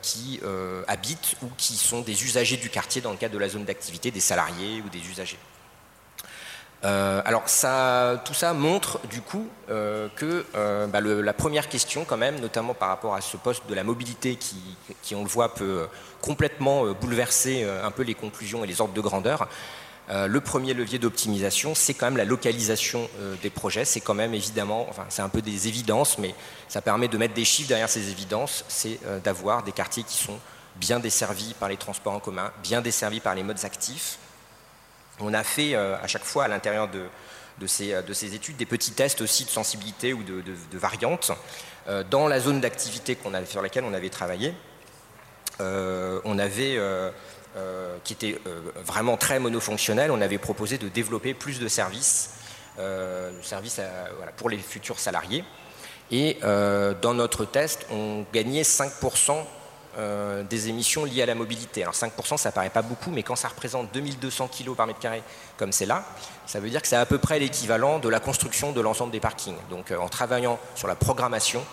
[0.00, 0.40] qui
[0.88, 4.10] habitent ou qui sont des usagers du quartier dans le cadre de la zone d'activité,
[4.10, 5.36] des salariés ou des usagers.
[6.84, 12.04] Euh, alors ça, tout ça montre du coup euh, que euh, bah, la première question
[12.04, 15.54] quand même, notamment par rapport à ce poste de la mobilité qui, on le voit,
[15.54, 15.86] peut
[16.20, 19.48] complètement bouleverser un peu les conclusions et les ordres de grandeur.
[20.08, 23.08] le premier levier d'optimisation, c'est quand même la localisation
[23.42, 23.84] des projets.
[23.84, 26.34] C'est quand même évidemment, c'est un peu des évidences, mais
[26.68, 28.64] ça permet de mettre des chiffres derrière ces évidences.
[28.68, 30.38] C'est d'avoir des quartiers qui sont
[30.76, 34.18] bien desservis par les transports en commun, bien desservis par les modes actifs,
[35.20, 39.20] on a fait euh, à chaque fois à l'intérieur de, ces, études des petits tests
[39.20, 41.32] aussi de sensibilité ou de, variantes.
[41.88, 44.54] Euh, dans la zone d'activité sur laquelle on avait travaillé,
[45.60, 46.78] euh, on avait,
[48.02, 48.40] qui était
[48.84, 52.30] vraiment très monofonctionnel, on avait proposé de développer plus de services,
[53.42, 53.80] services
[54.36, 55.44] pour les futurs salariés.
[56.10, 59.44] Et dans notre test, on gagnait 5%
[59.98, 61.82] euh, des émissions liées à la mobilité.
[61.82, 65.22] Alors 5%, ça paraît pas beaucoup, mais quand ça représente 2200 kg par mètre carré,
[65.56, 66.04] comme c'est là,
[66.46, 69.20] ça veut dire que c'est à peu près l'équivalent de la construction de l'ensemble des
[69.20, 69.56] parkings.
[69.70, 71.64] Donc euh, en travaillant sur la programmation,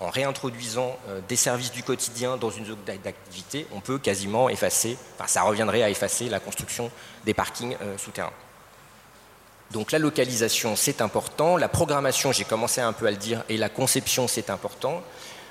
[0.00, 4.96] en réintroduisant euh, des services du quotidien dans une zone d'activité, on peut quasiment effacer,
[5.14, 6.90] enfin ça reviendrait à effacer la construction
[7.24, 8.32] des parkings souterrains.
[9.70, 11.56] Donc la localisation, c'est important.
[11.56, 15.02] La programmation, j'ai commencé un peu à le dire, et la conception, c'est important.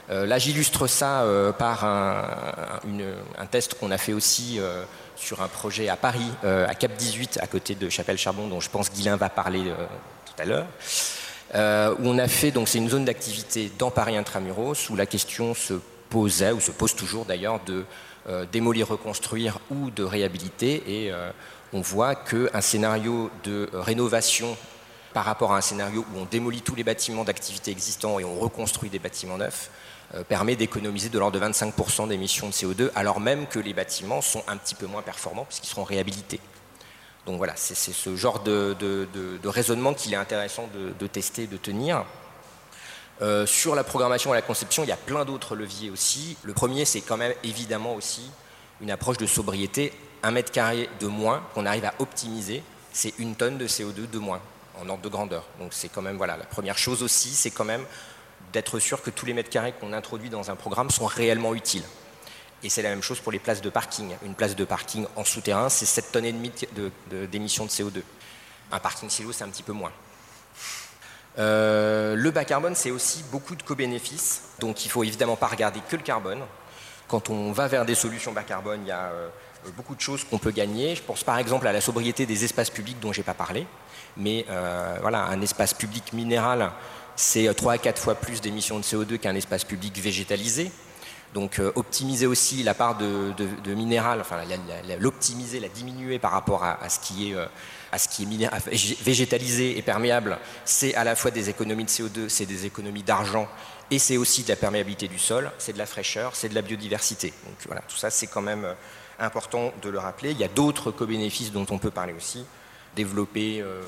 [0.09, 4.83] Euh, là, j'illustre ça euh, par un, test qu'on a fait aussi euh,
[5.15, 8.91] sur un projet à Paris, à Cap 18, à côté de Chapelle-Charbon, dont je pense
[8.91, 9.63] Guilain va parler
[10.25, 10.67] tout à l'heure.
[11.99, 15.53] où on a fait, donc c'est une zone d'activité dans Paris intramuros, où la question
[15.55, 15.73] se
[16.09, 17.83] posait, ou se pose toujours d'ailleurs, de
[18.51, 20.83] démolir, reconstruire ou de réhabiliter.
[20.87, 21.11] Et
[21.73, 24.55] on voit qu'un scénario de rénovation
[25.13, 28.37] par rapport à un scénario où on démolit tous les bâtiments d'activité existants et on
[28.37, 29.71] reconstruit des bâtiments neufs,
[30.27, 34.43] permet d'économiser de l'ordre de 25% d'émissions de CO2, alors même que les bâtiments sont
[34.47, 36.39] un petit peu moins performants puisqu'ils seront réhabilités.
[37.27, 38.75] Donc voilà, c'est ce genre de,
[39.43, 42.05] raisonnement qu'il est intéressant de, tester, de tenir.
[43.21, 46.37] Euh, sur la programmation et la conception, il y a plein d'autres leviers aussi.
[46.43, 48.31] Le premier, c'est quand même évidemment aussi
[48.79, 49.91] une approche de sobriété.
[50.23, 54.19] Un mètre carré de moins qu'on arrive à optimiser, c'est une tonne de CO2 de
[54.19, 54.39] moins
[54.79, 55.43] en ordre de grandeur.
[55.59, 57.83] Donc c'est quand même voilà la première chose aussi, c'est quand même
[58.53, 61.83] d'être sûr que tous les mètres carrés qu'on introduit dans un programme sont réellement utiles.
[62.63, 64.15] Et c'est la même chose pour les places de parking.
[64.25, 66.51] Une place de parking en souterrain, c'est 7 tonnes et demie
[67.31, 68.01] d'émissions de, CO2.
[68.71, 69.91] Un parking silo, c'est un petit peu moins.
[71.37, 74.41] Euh, le bas carbone, c'est aussi beaucoup de co-bénéfices.
[74.59, 76.41] Donc il ne faut évidemment pas regarder que le carbone.
[77.07, 79.29] Quand on va vers des solutions bas carbone, il y a euh,
[79.75, 80.95] beaucoup de choses qu'on peut gagner.
[80.95, 83.67] Je pense par exemple à la sobriété des espaces publics dont je n'ai pas parlé.
[84.17, 86.71] Mais euh, voilà, un espace public minéral
[87.17, 90.71] c'est 3 à 4 fois plus d'émissions de CO2 qu'un espace public végétalisé.
[91.33, 94.37] Donc euh, optimiser aussi la part de, minéral, enfin
[94.99, 97.45] l'optimiser, la diminuer par rapport à, ce qui est, euh,
[97.91, 102.29] à ce qui est végétalisé et perméable, c'est à la fois des économies de CO2,
[102.29, 103.47] c'est des économies d'argent
[103.91, 106.61] et c'est aussi de la perméabilité du sol, c'est de la fraîcheur, c'est de la
[106.61, 107.33] biodiversité.
[107.45, 108.73] Donc voilà, tout ça c'est quand même euh,
[109.19, 110.31] important de le rappeler.
[110.31, 112.45] Il y a d'autres co-bénéfices dont on peut parler aussi
[112.97, 113.81] développer euh,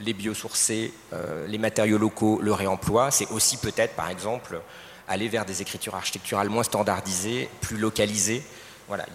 [0.00, 3.10] les biosourcés, euh, les matériaux locaux, le réemploi.
[3.10, 4.60] C'est aussi peut-être, par exemple,
[5.08, 8.42] aller vers des écritures architecturales moins standardisées, plus localisées.
[8.88, 9.06] Voilà,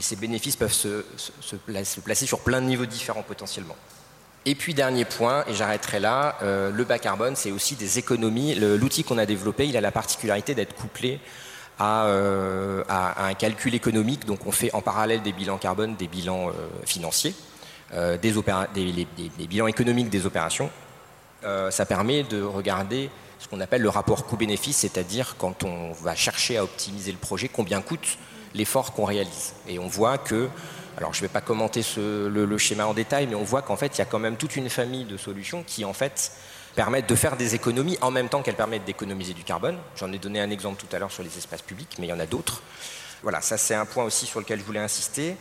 [0.00, 1.04] ces bénéfices peuvent se,
[2.04, 3.76] placer sur plein de niveaux différents potentiellement.
[4.46, 8.54] Et puis dernier point, et j'arrêterai là, euh, le bas carbone, c'est aussi des économies.
[8.54, 11.20] L'outil qu'on a développé, il a la particularité d'être couplé
[11.78, 12.06] à,
[13.18, 14.24] un calcul économique.
[14.24, 16.50] Donc on fait en parallèle des bilans carbone, des bilans
[16.84, 17.34] financiers.
[17.92, 20.70] Euh, des, bilans économiques des opérations.
[21.70, 26.58] ça permet de regarder ce qu'on appelle le rapport coût-bénéfice, c'est-à-dire quand on va chercher
[26.58, 28.18] à optimiser le projet, combien coûte
[28.54, 29.54] l'effort qu'on réalise.
[29.66, 30.48] Et on voit que,
[30.96, 33.96] alors je ne vais pas commenter le, schéma en détail, mais on voit qu'en fait,
[33.96, 36.32] il y a quand même toute une famille de solutions qui, en fait,
[36.74, 39.78] permettent de faire des économies en même temps qu'elles permettent d'économiser du carbone.
[39.96, 42.12] J'en ai donné un exemple tout à l'heure sur les espaces publics, mais il y
[42.12, 42.62] en a d'autres.
[43.22, 45.36] Voilà, ça c'est un point aussi sur lequel je voulais insister.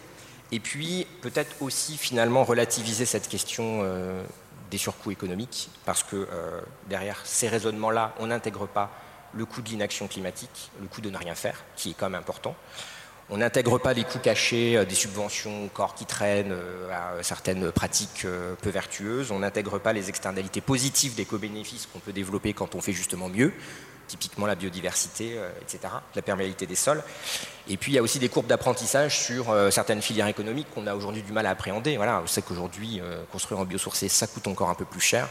[0.52, 4.24] Et puis peut-être aussi finalement relativiser cette question euh,
[4.72, 8.92] des surcoûts économiques, parce que euh, derrière ces raisonnements-là, on n'intègre pas
[9.34, 12.20] le coût de l'inaction climatique, le coût de ne rien faire, qui est quand même
[12.20, 12.56] important.
[13.32, 16.58] On n'intègre pas les coûts cachés euh, des subventions corps qui traînent
[16.92, 18.26] à certaines pratiques
[18.62, 19.32] peu vertueuses.
[19.32, 23.30] On n'intègre pas les externalités positives des co-bénéfices qu'on peut développer quand on fait justement
[23.30, 23.54] mieux,
[24.10, 27.02] typiquement la biodiversité, etc., la perméabilité des sols.
[27.70, 30.96] Et puis il y a aussi des courbes d'apprentissage sur certaines filières économiques qu'on a
[30.96, 31.96] aujourd'hui du mal à appréhender.
[31.96, 35.30] Voilà, on sait qu'aujourd'hui, construire en biosourcé, ça coûte encore un peu plus cher.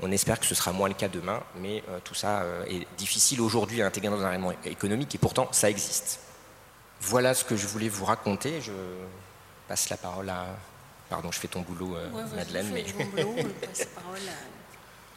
[0.00, 3.82] On espère que ce sera moins le cas demain, mais tout ça est difficile aujourd'hui
[3.82, 6.20] à intégrer dans un règlement économique et pourtant ça existe.
[7.00, 8.60] Voilà ce que je voulais vous raconter.
[8.60, 8.72] Je
[9.68, 10.46] passe la parole à.
[11.10, 12.70] Pardon, je fais ton boulot, euh, Madeleine.
[12.72, 12.84] Mais...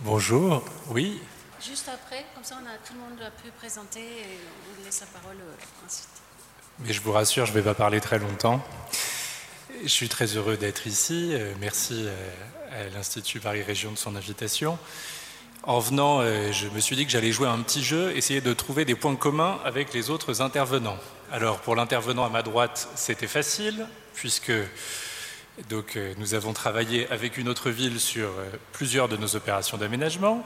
[0.01, 1.21] Bonjour, oui.
[1.65, 4.39] Juste après, comme ça, tout le monde a pu présenter et
[4.79, 6.07] on laisse la parole euh, ensuite.
[6.79, 8.63] Mais je vous rassure, je ne vais pas parler très longtemps.
[9.81, 11.31] Je suis très heureux d'être ici.
[11.33, 12.07] Euh, merci
[12.71, 14.77] à l'Institut Paris Région de son invitation.
[15.63, 18.85] En venant, je me suis dit que j'allais jouer un petit jeu, essayer de trouver
[18.85, 20.97] des points communs avec les autres intervenants.
[21.29, 24.53] Alors pour l'intervenant à ma droite, c'était facile, puisque
[25.69, 29.77] donc, euh, nous avons travaillé avec une autre ville sur euh, plusieurs de nos opérations
[29.77, 30.45] d'aménagement.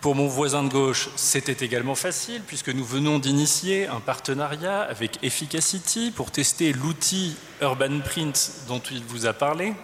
[0.00, 5.18] Pour mon voisin de gauche, c'était également facile, puisque nous venons d'initier un partenariat avec
[5.22, 9.74] Efficacity pour tester l'outil Urban Print dont il vous a parlé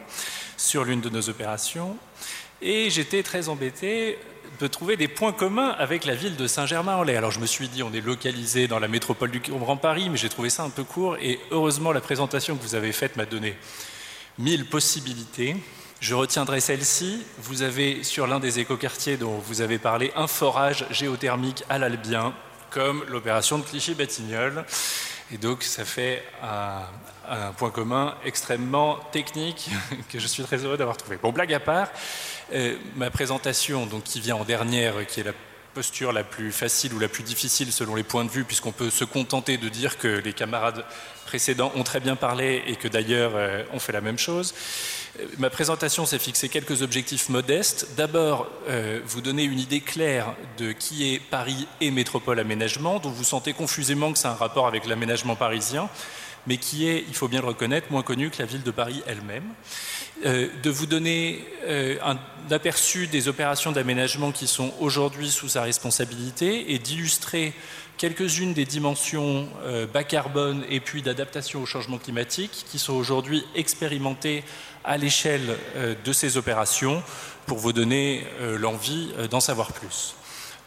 [0.56, 1.98] sur l'une de nos opérations.
[2.62, 4.18] Et j'étais très embêté
[4.58, 7.16] de trouver des points communs avec la ville de Saint-Germain-en-Laye.
[7.16, 10.16] Alors je me suis dit, on est localisé dans la métropole du Grand Paris, mais
[10.16, 11.18] j'ai trouvé ça un peu court.
[11.20, 13.54] Et heureusement, la présentation que vous avez faite m'a donné
[14.38, 15.56] mille possibilités.
[16.00, 17.22] Je retiendrai celle-ci.
[17.38, 22.34] Vous avez sur l'un des écoquartiers dont vous avez parlé un forage géothermique à l'Albien,
[22.70, 24.64] comme l'opération de Clichy-Batignolles.
[25.32, 29.70] Et donc ça fait un, point commun extrêmement technique
[30.12, 31.18] que je suis très heureux d'avoir trouvé.
[31.20, 31.88] Bon, blague à part,
[32.52, 35.32] euh, ma présentation, donc, qui vient en dernière, qui est la
[35.74, 38.90] posture la plus facile ou la plus difficile selon les points de vue, puisqu'on peut
[38.90, 40.84] se contenter de dire que les camarades
[41.26, 44.54] précédents ont très bien parlé et que d'ailleurs euh, on fait la même chose.
[45.20, 47.88] Euh, ma présentation s'est fixé quelques objectifs modestes.
[47.96, 48.48] D'abord,
[49.04, 53.52] vous donner une idée claire de qui est Paris et métropole aménagement, dont vous sentez
[53.52, 55.88] confusément que c'est un rapport avec l'aménagement parisien
[56.46, 59.02] mais qui est, il faut bien le reconnaître, moins connu que la ville de Paris
[59.06, 59.44] elle-même.
[60.24, 62.18] Euh, de vous donner euh, un
[62.50, 67.52] aperçu des opérations d'aménagement qui sont aujourd'hui sous sa responsabilité et d'illustrer
[67.98, 73.44] quelques-unes des dimensions euh, bas carbone et puis d'adaptation au changement climatique qui sont aujourd'hui
[73.54, 74.44] expérimentées
[74.84, 75.56] à l'échelle
[76.04, 77.02] de ces opérations
[77.46, 80.14] pour vous donner l'envie d'en savoir plus.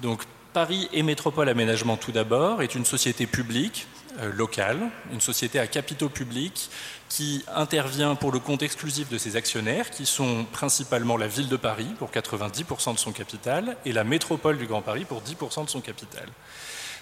[0.01, 3.87] Donc Paris et Métropole Aménagement tout d'abord est une société publique
[4.21, 6.69] euh, locale, une société à capitaux publics
[7.07, 11.55] qui intervient pour le compte exclusif de ses actionnaires, qui sont principalement la ville de
[11.55, 15.69] Paris pour 90% de son capital et la métropole du Grand Paris pour 10% de
[15.69, 16.27] son capital.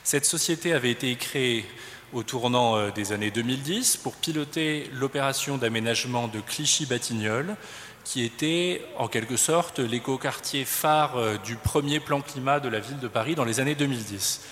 [0.08, 1.65] Cette société avait été créée
[2.13, 7.58] au tournant euh, des années 2010 pour piloter l'opération d'aménagement de Clichy-Batignolles,
[8.06, 13.00] qui était en quelque sorte l'écoquartier phare euh, du premier plan climat de la ville
[13.00, 14.43] de Paris dans les années 2010.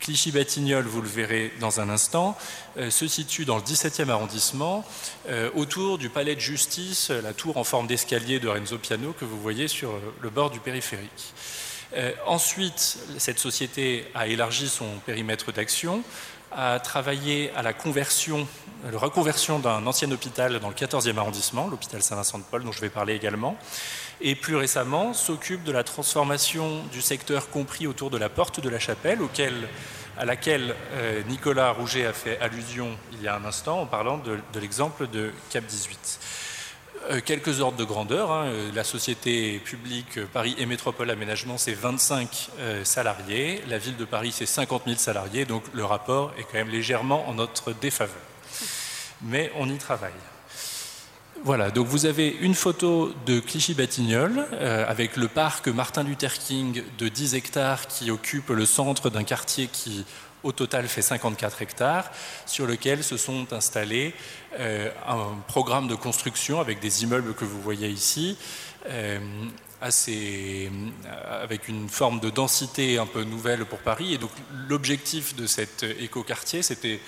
[0.00, 2.36] Clichy-Batignolles, vous le verrez dans un instant,
[2.76, 4.84] euh, se situe dans le 17e arrondissement,
[5.54, 9.40] autour du palais de justice, la tour en forme d'escalier de Renzo Piano que vous
[9.40, 11.34] voyez sur le bord du périphérique.
[11.96, 16.02] Euh, ensuite, cette société a élargi son périmètre d'action,
[16.50, 18.46] a travaillé à la conversion,
[18.92, 23.56] reconversion d'un ancien hôpital dans le 14e arrondissement, l'hôpital Saint-Vincent-de-Paul, dont je vais parler également,
[24.20, 28.68] et plus récemment s'occupe de la transformation du secteur compris autour de la porte de
[28.68, 29.20] la chapelle,
[30.16, 34.18] à laquelle euh, Nicolas Rouget a fait allusion il y a un instant en parlant
[34.18, 36.20] de, l'exemple de Cap 18.
[37.10, 38.32] Euh, quelques ordres de grandeur.
[38.32, 38.50] Hein.
[38.74, 43.62] La société publique Paris et Métropole Aménagement, c'est 25 euh, salariés.
[43.68, 45.44] La ville de Paris, c'est 50 000 salariés.
[45.44, 48.16] Donc le rapport est quand même légèrement en notre défaveur.
[49.22, 50.12] Mais on y travaille.
[51.42, 56.82] Voilà, donc vous avez une photo de Clichy-Batignolles euh, avec le parc Martin Luther King
[56.96, 60.06] de 10 hectares qui occupe le centre d'un quartier qui
[60.44, 62.10] au total fait 54 hectares,
[62.46, 64.14] sur lequel se sont installés
[64.60, 68.36] euh, un programme de construction avec des immeubles que vous voyez ici,
[68.88, 69.18] euh,
[71.42, 74.14] avec une forme de densité un peu nouvelle pour Paris.
[74.14, 74.30] Et donc
[74.68, 77.00] l'objectif de cet écoquartier, c'était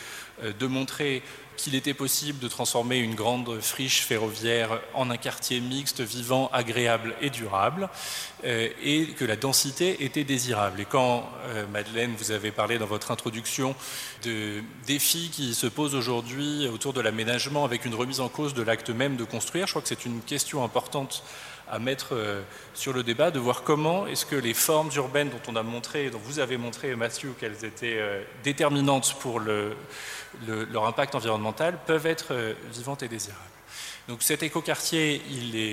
[0.42, 1.22] de montrer
[1.56, 7.14] qu'il était possible de transformer une grande friche ferroviaire en un quartier mixte, vivant, agréable
[7.20, 7.88] et durable,
[8.44, 10.80] euh, et que la densité était désirable.
[10.80, 13.74] Et quand, euh, Madeleine, vous avez parlé dans votre introduction
[14.24, 18.62] de défis qui se posent aujourd'hui autour de l'aménagement avec une remise en cause de
[18.62, 21.22] l'acte même de construire, je crois que c'est une question importante
[21.70, 22.42] à mettre euh,
[22.74, 26.10] sur le débat, de voir comment est-ce que les formes urbaines dont on a montré,
[26.10, 28.00] dont vous avez montré, Mathieu, qu'elles étaient
[28.44, 29.76] déterminantes pour le,
[30.46, 33.55] leur impact environnemental peuvent être euh, vivantes et désirables.
[34.08, 35.20] Donc cet écoquartier,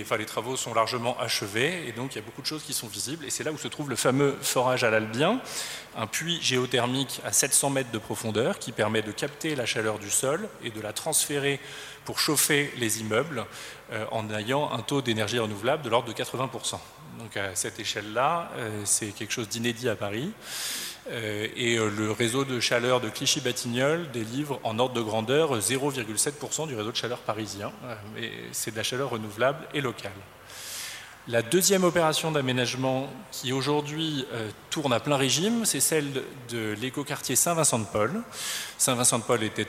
[0.01, 2.73] enfin, les travaux sont largement achevés et donc il y a beaucoup de choses qui
[2.73, 3.25] sont visibles.
[3.25, 5.39] Et c'est là où se trouve le fameux forage à l'Albien,
[5.95, 10.09] un puits géothermique à 700 mètres de profondeur qui permet de capter la chaleur du
[10.09, 11.59] sol et de la transférer
[12.05, 13.45] pour chauffer les immeubles
[13.91, 16.79] euh, en ayant un taux d'énergie renouvelable de l'ordre de 80%.
[17.19, 20.31] Donc à cette échelle-là, euh, c'est quelque chose d'inédit à Paris.
[21.11, 26.67] Euh, et euh, le réseau de chaleur de Clichy-Batignolles délivre en ordre de grandeur 0,7%
[26.67, 27.71] du réseau de chaleur parisien.
[28.51, 30.11] C'est de la chaleur renouvelable et locale.
[31.29, 36.11] La deuxième opération d'aménagement qui aujourd'hui euh, tourne à plein régime, c'est celle
[36.49, 38.21] de l'écoquartier Saint-Vincent-de-Paul.
[38.77, 39.67] Saint-Vincent-de-Paul était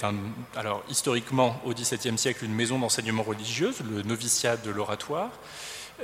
[0.56, 5.30] alors historiquement au XVIIe siècle une maison d'enseignement religieuse, le noviciat de l'oratoire.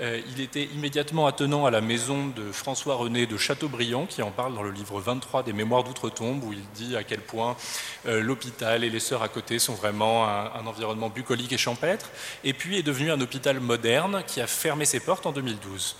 [0.01, 4.55] Euh, il était immédiatement attenant à la maison de François-René de Chateaubriand, qui en parle
[4.55, 7.55] dans le livre 23 des Mémoires d'outre-tombe, où il dit à quel point
[8.07, 12.11] euh, l'hôpital et les sœurs à côté sont vraiment un, environnement bucolique et champêtre,
[12.45, 15.97] et puis est devenu un hôpital moderne qui a fermé ses portes en 2012.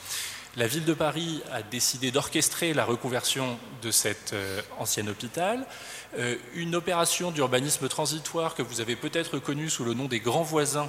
[0.57, 5.67] La ville de Paris a décidé d'orchestrer la reconversion de cet euh, ancien hôpital.
[6.55, 10.89] une opération d'urbanisme transitoire que vous avez peut-être connue sous le nom des grands voisins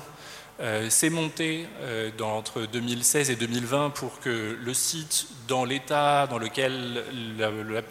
[0.89, 7.03] s'est monté euh, entre 2016 et 2020 pour que le site, dans l'état dans lequel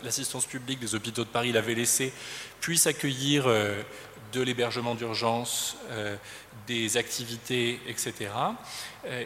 [0.05, 2.13] l'assistance publique des hôpitaux de Paris l'avait laissé,
[2.61, 3.83] puisse accueillir euh,
[4.33, 5.77] de l'hébergement d'urgence,
[6.69, 8.31] des activités, etc.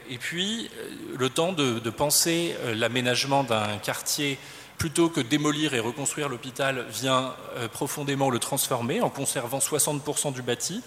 [0.08, 0.70] et puis,
[1.18, 4.38] le temps de penser l'aménagement d'un quartier
[4.78, 7.34] plutôt que démolir et reconstruire l'hôpital, vient
[7.74, 10.82] profondément le transformer en conservant 60% du bâti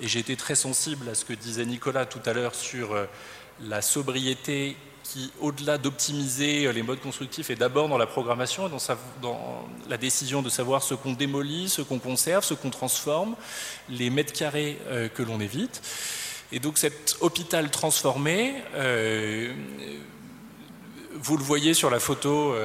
[0.00, 3.04] et j'ai été très sensible à ce que disait Nicolas tout à l'heure sur euh,
[3.62, 8.70] la sobriété qui, au-delà d'optimiser euh, les modes constructifs, est d'abord dans la programmation et
[9.20, 13.36] dans, la décision de savoir ce qu'on démolit, ce qu'on conserve, ce qu'on transforme,
[13.90, 15.82] les mètres carrés euh, que l'on évite.
[16.52, 18.54] Et donc cet hôpital transformé,
[21.14, 22.56] vous le voyez sur la photo,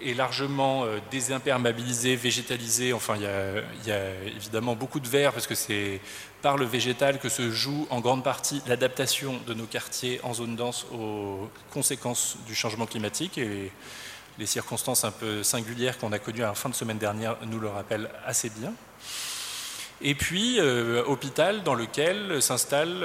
[0.00, 2.94] est largement désimperméabilisé, végétalisé.
[2.94, 3.24] Enfin, il
[3.86, 6.00] y, a, évidemment beaucoup de verre parce que c'est
[6.42, 10.56] par le végétal que se joue en grande partie l'adaptation de nos quartiers en zone
[10.56, 13.72] dense aux conséquences du changement climatique et
[14.38, 17.58] les, circonstances un peu singulières qu'on a connues à la fin de semaine dernière nous
[17.58, 18.72] le rappellent assez bien.
[20.00, 23.04] Et puis, euh, hôpital dans lequel s'installent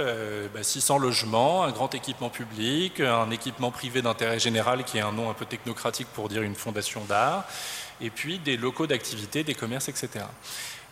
[0.62, 5.02] 600 euh, bah, logements, un grand équipement public, un équipement privé d'intérêt général qui est
[5.02, 7.46] un nom un peu technocratique pour dire une fondation d'art,
[8.00, 10.26] et puis des locaux d'activité, des commerces, etc.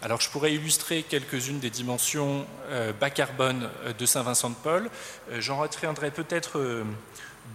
[0.01, 4.89] Alors je pourrais illustrer quelques-unes des dimensions euh, bas carbone de Saint-Vincent-de-Paul.
[5.37, 6.83] J'en retiendrai peut-être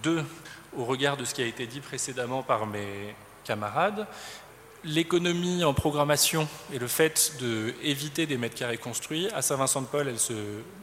[0.03, 0.23] deux
[0.77, 4.07] au regard de ce qui a été dit précédemment par mes camarades.
[4.83, 10.33] L'économie en programmation et le fait d'éviter des mètres carrés construits, à Saint-Vincent-de-Paul, elle se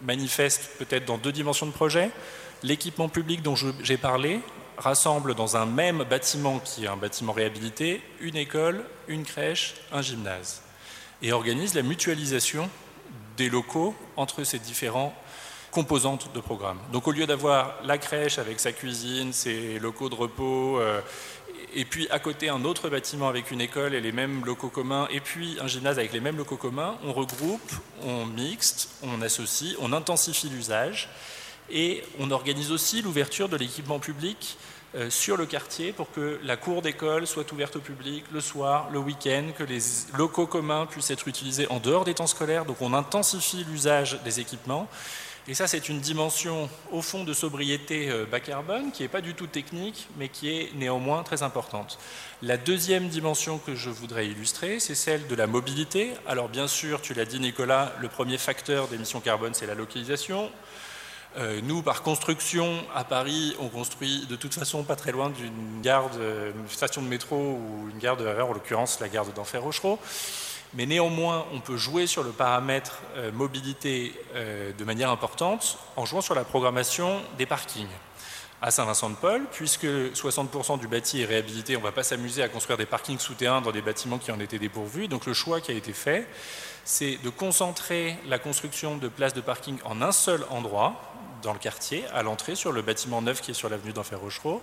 [0.02, 2.10] manifeste peut-être dans deux dimensions de projet.
[2.62, 4.40] L'équipement public dont j'ai parlé
[4.78, 10.02] rassemble dans un même bâtiment, qui est un bâtiment réhabilité, une école, une crèche, un
[10.02, 10.62] gymnase
[11.22, 12.68] et organise la mutualisation
[13.36, 15.14] des locaux entre ces différents
[15.70, 16.78] composantes de programme.
[16.92, 21.00] Donc au lieu d'avoir la crèche avec sa cuisine, ses locaux de repos, euh,
[21.74, 25.08] et puis à côté un autre bâtiment avec une école et les mêmes locaux communs,
[25.10, 27.72] et puis un gymnase avec les mêmes locaux communs, on regroupe,
[28.02, 31.08] on mixte, on associe, on intensifie l'usage,
[31.70, 34.58] et on organise aussi l'ouverture de l'équipement public
[34.94, 38.88] euh, sur le quartier pour que la cour d'école soit ouverte au public le soir,
[38.92, 39.80] le week-end, que les
[40.16, 42.64] locaux communs puissent être utilisés en dehors des temps scolaires.
[42.64, 44.88] Donc on intensifie l'usage des équipements.
[45.46, 49.20] Et ça, c'est une dimension au fond de sobriété euh, bas carbone qui n'est pas
[49.20, 51.98] du tout technique, mais qui est néanmoins très importante.
[52.40, 56.12] La deuxième dimension que je voudrais illustrer, c'est celle de la mobilité.
[56.26, 60.50] Alors bien sûr, tu l'as dit Nicolas, le premier facteur d'émission carbone, c'est la localisation.
[61.36, 65.82] Euh, nous, par construction, à Paris, on construit de toute façon pas très loin d'une
[65.82, 66.08] gare,
[66.70, 69.98] station de métro ou une gare de en l'occurrence la gare d'Enfer Rochereau.
[70.76, 76.04] Mais néanmoins, on peut jouer sur le paramètre euh, mobilité euh, de manière importante en
[76.04, 77.86] jouant sur la programmation des parkings.
[78.60, 82.78] à Saint-Vincent-de-Paul, puisque 60% du bâti est réhabilité, on ne va pas s'amuser à construire
[82.78, 85.06] des parkings souterrains dans des bâtiments qui en étaient dépourvus.
[85.06, 86.26] Donc le choix qui a été fait,
[86.84, 90.94] c'est de concentrer la construction de places de parking en un seul endroit
[91.42, 94.62] dans le quartier, à l'entrée, sur le bâtiment neuf qui est sur l'avenue d'Enfer Rochereau,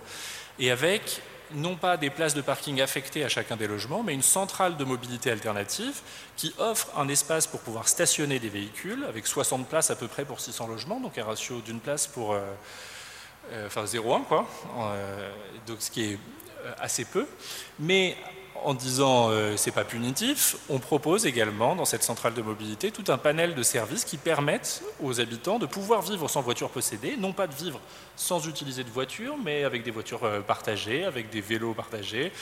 [0.58, 1.22] et avec
[1.54, 4.84] non pas des places de parking affectées à chacun des logements, mais une centrale de
[4.84, 6.00] mobilité alternative
[6.36, 10.24] qui offre un espace pour pouvoir stationner des véhicules, avec 60 places à peu près
[10.24, 12.32] pour 600 logements, donc un ratio d'une place pour...
[12.32, 12.40] Euh,
[13.50, 14.46] euh, enfin 0,1 quoi,
[14.78, 15.30] euh,
[15.66, 16.18] donc ce qui est
[16.78, 17.26] assez peu,
[17.80, 18.16] mais
[18.64, 23.04] en disant euh, c'est pas punitif, on propose également dans cette centrale de mobilité tout
[23.08, 27.32] un panel de services qui permettent aux habitants de pouvoir vivre sans voiture possédée, non
[27.32, 27.80] pas de vivre
[28.16, 32.32] sans utiliser de voiture, mais avec des voitures euh, partagées, avec des vélos partagés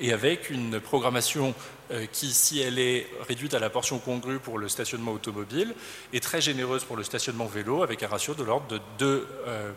[0.00, 1.54] et avec une programmation
[1.92, 5.74] euh, qui, si elle est réduite à la portion congrue pour le stationnement automobile,
[6.12, 9.26] est très généreuse pour le stationnement vélo avec un ratio de l'ordre de deux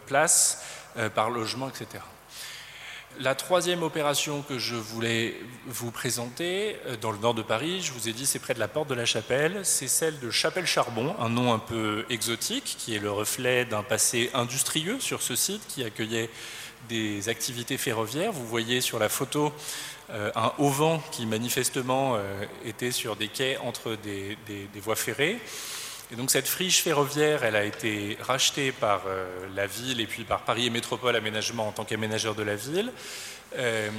[0.05, 0.63] places
[1.15, 2.03] par logement, etc.
[3.19, 5.35] La troisième opération que je voulais
[5.67, 8.59] vous présenter, euh, dans le nord de Paris, je vous ai dit c'est près de
[8.59, 12.75] la porte de la Chapelle, c'est celle de Chapelle Charbon, un nom un peu exotique,
[12.79, 16.31] qui est le reflet d'un passé industrieux sur ce site qui accueillait
[16.89, 18.31] des activités ferroviaires.
[18.31, 19.53] Vous voyez sur la photo
[20.09, 24.37] euh, un auvent qui manifestement euh, était sur des quais entre des
[24.81, 25.39] voies ferrées.
[26.17, 30.41] Donc cette friche ferroviaire, elle a été rachetée par euh, la ville et puis par
[30.41, 32.91] Paris et Métropole Aménagement en tant qu'aménageur de la ville.
[33.57, 33.89] Euh,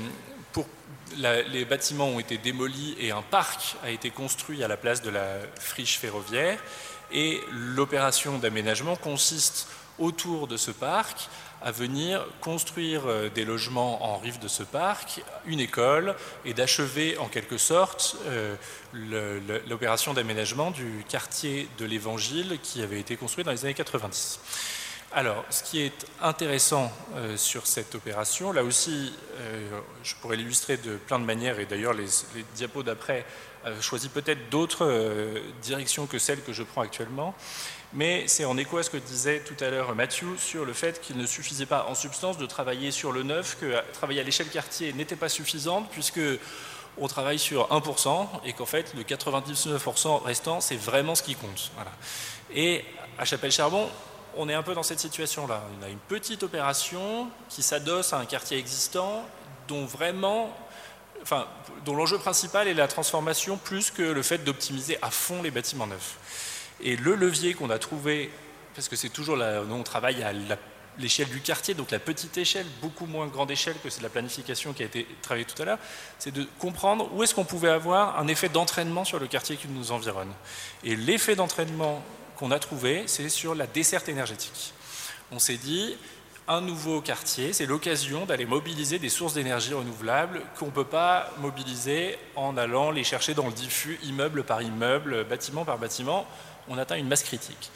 [1.17, 5.11] les bâtiments ont été démolis et un parc a été construit à la place de
[5.11, 6.59] la friche ferroviaire.
[7.13, 11.29] Et l'opération d'aménagement consiste autour de ce parc
[11.65, 17.17] à venir construire euh, des logements en rive de ce parc, une école, et d'achever
[17.17, 18.55] en quelque sorte euh,
[19.67, 24.41] l'opération d'aménagement du quartier de l'Évangile qui avait été construit dans les années 90.
[25.13, 29.13] Alors, ce qui est intéressant euh, sur cette opération, là aussi,
[30.03, 32.07] je pourrais l'illustrer de plein de manières, et d'ailleurs les,
[32.55, 33.25] diapos d'après
[33.81, 37.35] choisissent peut-être d'autres directions que celles que je prends actuellement,
[37.95, 41.01] mais c'est en écho à ce que disait tout à l'heure Mathieu sur le fait
[41.01, 44.49] qu'il ne suffisait pas en substance de travailler sur le neuf, que travailler à l'échelle
[44.49, 46.21] quartier n'était pas suffisante, puisque
[46.99, 51.71] on travaille sur 1% et qu'en fait le 99% restant, c'est vraiment ce qui compte.
[52.53, 52.85] Et
[53.19, 53.89] à Chapelle-Charbon,
[54.37, 55.63] on est un peu dans cette situation-là.
[55.79, 59.25] On a une petite opération qui s'adosse à un quartier existant
[59.69, 60.55] dont vraiment,
[61.23, 61.47] enfin,
[61.85, 65.87] dont l'enjeu principal est la transformation plus que le fait d'optimiser à fond les bâtiments
[65.87, 66.17] neufs.
[66.83, 68.31] Et le levier qu'on a trouvé,
[68.75, 70.33] parce que c'est toujours là, on travaille à
[70.99, 74.73] l'échelle du quartier, donc la petite échelle, beaucoup moins grande échelle que c'est la planification
[74.73, 75.79] qui a été travaillée tout à l'heure,
[76.19, 79.69] c'est de comprendre où est-ce qu'on pouvait avoir un effet d'entraînement sur le quartier qui
[79.69, 80.33] nous environne.
[80.83, 82.03] Et l'effet d'entraînement
[82.37, 84.75] qu'on a trouvé, c'est sur la desserte énergétique.
[85.31, 85.97] On s'est dit,
[86.47, 91.31] un nouveau quartier, c'est l'occasion d'aller mobiliser des sources d'énergie renouvelables qu'on ne peut pas
[91.39, 96.27] mobiliser en allant les chercher dans le diffus, immeuble par immeuble, bâtiment par bâtiment
[96.69, 97.71] on atteint une masse critique.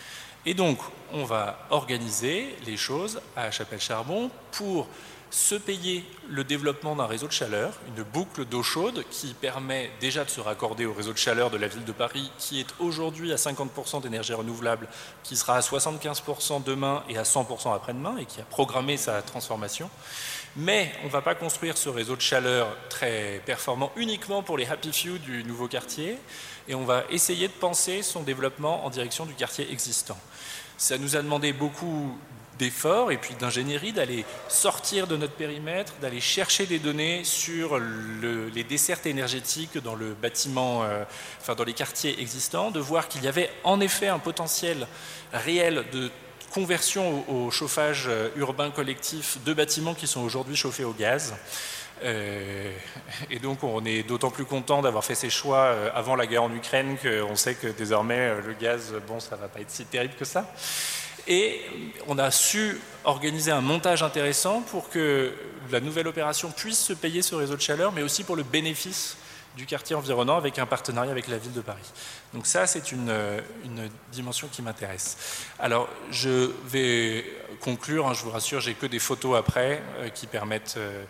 [0.46, 0.78] Et donc,
[1.12, 4.88] on va organiser les choses à Chapelle-Charbon pour
[5.30, 10.24] se payer le développement d'un réseau de chaleur, une boucle d'eau chaude qui permet déjà
[10.24, 13.32] de se raccorder au réseau de chaleur de la ville de Paris, qui est aujourd'hui
[13.32, 14.88] à 50% d'énergie renouvelable,
[15.22, 19.90] qui sera à 75% demain et à 100% après-demain, et qui a programmé sa transformation.
[20.56, 24.66] Mais on ne va pas construire ce réseau de chaleur très performant uniquement pour les
[24.66, 26.18] happy few du nouveau quartier
[26.68, 30.18] et on va essayer de penser son développement en direction du quartier existant.
[30.76, 32.16] Ça nous a demandé beaucoup
[32.58, 38.64] d'efforts et puis d'ingénierie d'aller sortir de notre périmètre, d'aller chercher des données sur les
[38.64, 41.04] dessertes énergétiques dans le bâtiment, euh,
[41.40, 44.86] enfin dans les quartiers existants, de voir qu'il y avait en effet un potentiel
[45.32, 46.10] réel de
[46.52, 51.34] conversion au chauffage euh, urbain collectif de bâtiments qui sont aujourd'hui chauffés au gaz.
[52.02, 52.72] Euh,
[53.30, 56.44] et donc on est d'autant plus content d'avoir fait ces choix euh, avant la guerre
[56.44, 59.84] en Ukraine qu'on sait que désormais euh, le gaz, bon, ça va pas être si
[59.84, 60.50] terrible que ça.
[61.26, 61.60] Et
[62.06, 65.32] on a su organiser un montage intéressant pour que
[65.70, 69.18] la nouvelle opération puisse se payer ce réseau de chaleur, mais aussi pour le bénéfice
[69.56, 71.92] du quartier environnant avec un partenariat avec la ville de Paris.
[72.32, 73.12] Donc ça, c'est une,
[73.64, 75.44] une, dimension qui m'intéresse.
[75.58, 77.24] Alors, je vais
[77.58, 79.82] conclure, hein, je vous rassure, j'ai que des photos après
[80.14, 81.04] qui permettent euh,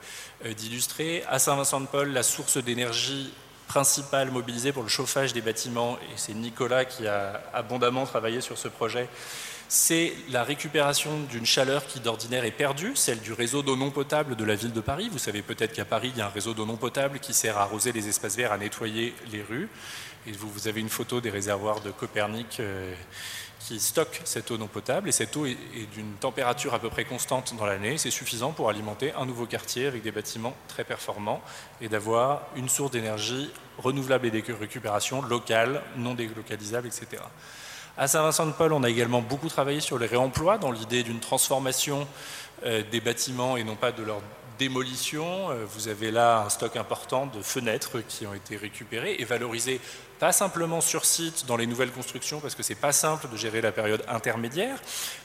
[0.54, 1.24] d'illustrer.
[1.28, 3.32] À Saint-Vincent-de-Paul, la source d'énergie
[3.66, 8.56] principale mobilisée pour le chauffage des bâtiments, et c'est Nicolas qui a abondamment travaillé sur
[8.56, 9.08] ce projet,
[9.68, 14.34] c'est la récupération d'une chaleur qui d'ordinaire est perdue, celle du réseau d'eau non potable
[14.34, 15.10] de la ville de Paris.
[15.12, 17.58] Vous savez peut-être qu'à Paris, il y a un réseau d'eau non potable qui sert
[17.58, 19.68] à arroser les espaces verts, à nettoyer les rues.
[20.26, 22.94] Et vous, avez une photo des réservoirs de Copernic euh,
[23.60, 25.08] qui stockent cette eau non potable.
[25.08, 25.56] Et cette eau est,
[25.92, 27.98] d'une température à peu près constante dans l'année.
[27.98, 31.40] C'est suffisant pour alimenter un nouveau quartier avec des bâtiments très performants
[31.80, 37.22] et d'avoir une source d'énergie renouvelable et de récupération locale, non délocalisable, etc.
[37.96, 42.06] À Saint-Vincent-de-Paul, on a également beaucoup travaillé sur les réemplois dans l'idée d'une transformation
[42.64, 44.20] euh, des bâtiments et non pas de leur
[44.58, 45.50] démolition.
[45.50, 49.80] Euh, vous avez là un stock important de fenêtres qui ont été récupérées et valorisées
[50.18, 53.60] pas simplement sur site dans les nouvelles constructions parce que c'est pas simple de gérer
[53.60, 54.78] la période intermédiaire,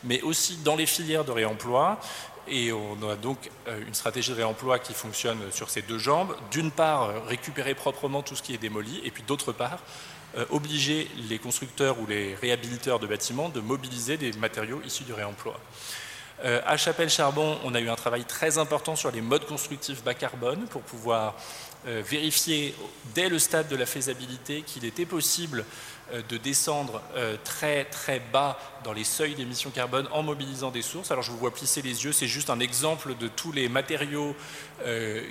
[0.04, 2.00] mais aussi dans les filières de réemploi.
[2.48, 6.36] Et on a donc euh, une stratégie de réemploi qui fonctionne sur ces deux jambes.
[6.52, 9.80] D'une part, récupérer proprement tout ce qui est démoli, et puis d'autre part,
[10.36, 15.14] euh, obliger les constructeurs ou les réhabiliteurs de bâtiments de mobiliser des matériaux issus du
[15.14, 15.60] réemploi.
[16.44, 20.14] Euh, à Chapelle-Charbon, on a eu un travail très important sur les modes constructifs bas
[20.14, 21.36] carbone pour pouvoir
[21.88, 22.76] euh, vérifier
[23.16, 25.64] dès le stade de la faisabilité qu'il était possible
[26.22, 31.10] de descendre euh, très très bas dans les seuils d'émissions carbone en mobilisant des sources.
[31.12, 34.36] Alors je vous vois plisser les yeux, c'est juste un exemple de tous les matériaux,
[34.86, 35.24] euh,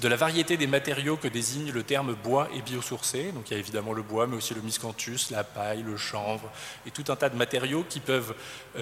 [0.00, 3.32] de la variété des matériaux que désigne le terme bois et biosourcé.
[3.32, 6.50] Donc il y a évidemment le bois, mais aussi le miscanthus, la paille, le chanvre,
[6.86, 8.34] et tout un tas de matériaux qui peuvent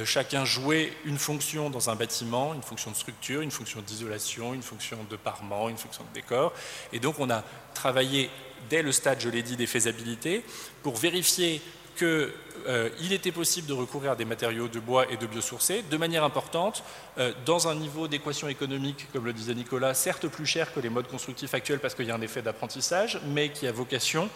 [0.05, 4.63] chacun jouer une fonction dans un bâtiment, une fonction de structure, une fonction d'isolation, une
[4.63, 6.53] fonction de parement, une fonction de décor.
[6.93, 7.43] Et donc on a
[7.75, 8.31] travaillé
[8.69, 10.45] dès le stade, je l'ai dit, des faisabilités,
[10.83, 11.61] pour vérifier
[11.97, 12.31] qu'il
[12.67, 16.25] euh, était possible de recourir à des matériaux de bois et de biosourcés de manière
[16.25, 16.83] importante,
[17.19, 20.89] euh, dans un niveau d'équation économique, comme le disait Nicolas, certes plus cher que les
[20.89, 24.29] modes constructifs actuels parce qu'il y a un effet d'apprentissage, mais qui a vocation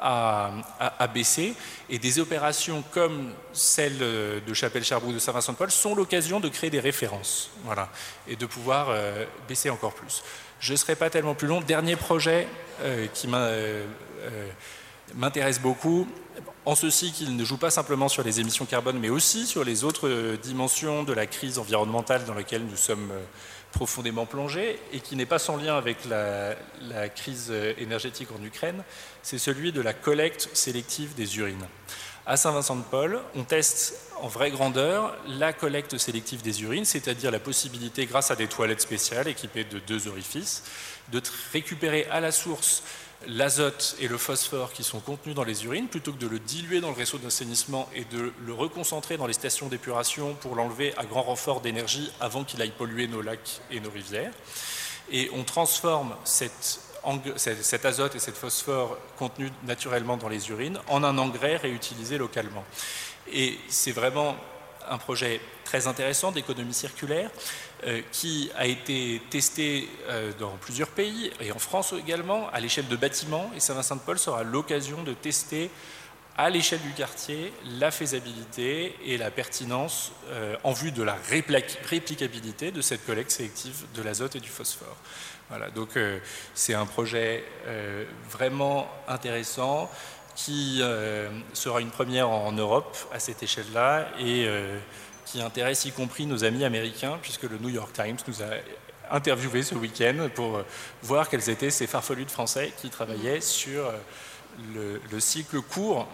[0.00, 1.54] à, baisser.
[1.88, 7.50] Et des opérations comme celle de Chapelle-Charbon de Saint-Vincent-de-Paul sont l'occasion de créer des références
[7.64, 7.90] voilà,
[8.26, 10.22] et de pouvoir euh, baisser encore plus.
[10.60, 11.60] Je ne serai pas tellement plus long.
[11.60, 12.46] Dernier projet
[12.82, 13.84] euh, qui euh,
[14.22, 14.48] euh,
[15.14, 16.06] m'intéresse beaucoup,
[16.64, 19.84] en ceci qu'il ne joue pas simplement sur les émissions carbone, mais aussi sur les
[19.84, 23.10] autres dimensions de la crise environnementale dans laquelle nous sommes
[23.72, 28.82] profondément plongés et qui n'est pas sans lien avec la, la crise énergétique en Ukraine,
[29.22, 31.66] c'est celui de la collecte sélective des urines.
[32.26, 38.06] À Saint-Vincent-de-Paul, on teste en vraie grandeur la collecte sélective des urines, c'est-à-dire la possibilité,
[38.06, 40.62] grâce à des toilettes spéciales équipées de deux orifices,
[41.12, 42.82] de récupérer à la source
[43.26, 46.80] l'azote et le phosphore qui sont contenus dans les urines, plutôt que de le diluer
[46.80, 51.04] dans le réseau d'assainissement et de le reconcentrer dans les stations d'épuration pour l'enlever à
[51.04, 54.32] grand renfort d'énergie avant qu'il aille polluer nos lacs et nos rivières.
[55.12, 61.18] Et on transforme cet azote et cet phosphore contenus naturellement dans les urines en un
[61.18, 62.64] engrais réutilisé localement.
[63.32, 64.36] Et c'est vraiment
[64.88, 67.30] un projet très intéressant d'économie circulaire
[67.86, 72.88] euh, qui a été testé euh, dans plusieurs pays et en France également à l'échelle
[72.88, 73.50] de bâtiments.
[73.56, 75.70] Et Saint-Vincent-de-Paul sera l'occasion de tester
[76.36, 82.70] à l'échelle du quartier la faisabilité et la pertinence euh, en vue de la réplicabilité
[82.70, 84.96] de cette collecte sélective de l'azote et du phosphore.
[85.48, 85.98] Voilà, donc
[86.54, 87.42] c'est un projet
[88.30, 89.90] vraiment intéressant
[90.34, 94.48] qui euh, sera une première en Europe à cette échelle-là et
[95.26, 99.62] qui intéresse y compris nos amis américains puisque le New York Times nous a interviewé
[99.62, 100.62] ce week-end pour
[101.02, 103.92] voir quels étaient ces farfelus de Français qui travaillaient sur
[104.74, 106.08] le, le, cycle court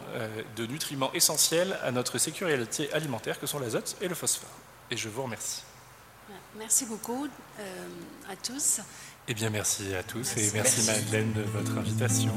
[0.56, 4.50] de nutriments essentiels à notre sécurité alimentaire que sont l'azote et le phosphore.
[4.90, 5.62] Et je vous remercie.
[6.58, 7.28] Merci beaucoup
[8.30, 8.80] à tous.
[9.28, 12.32] Eh bien, merci à tous et merci Madeleine de votre invitation.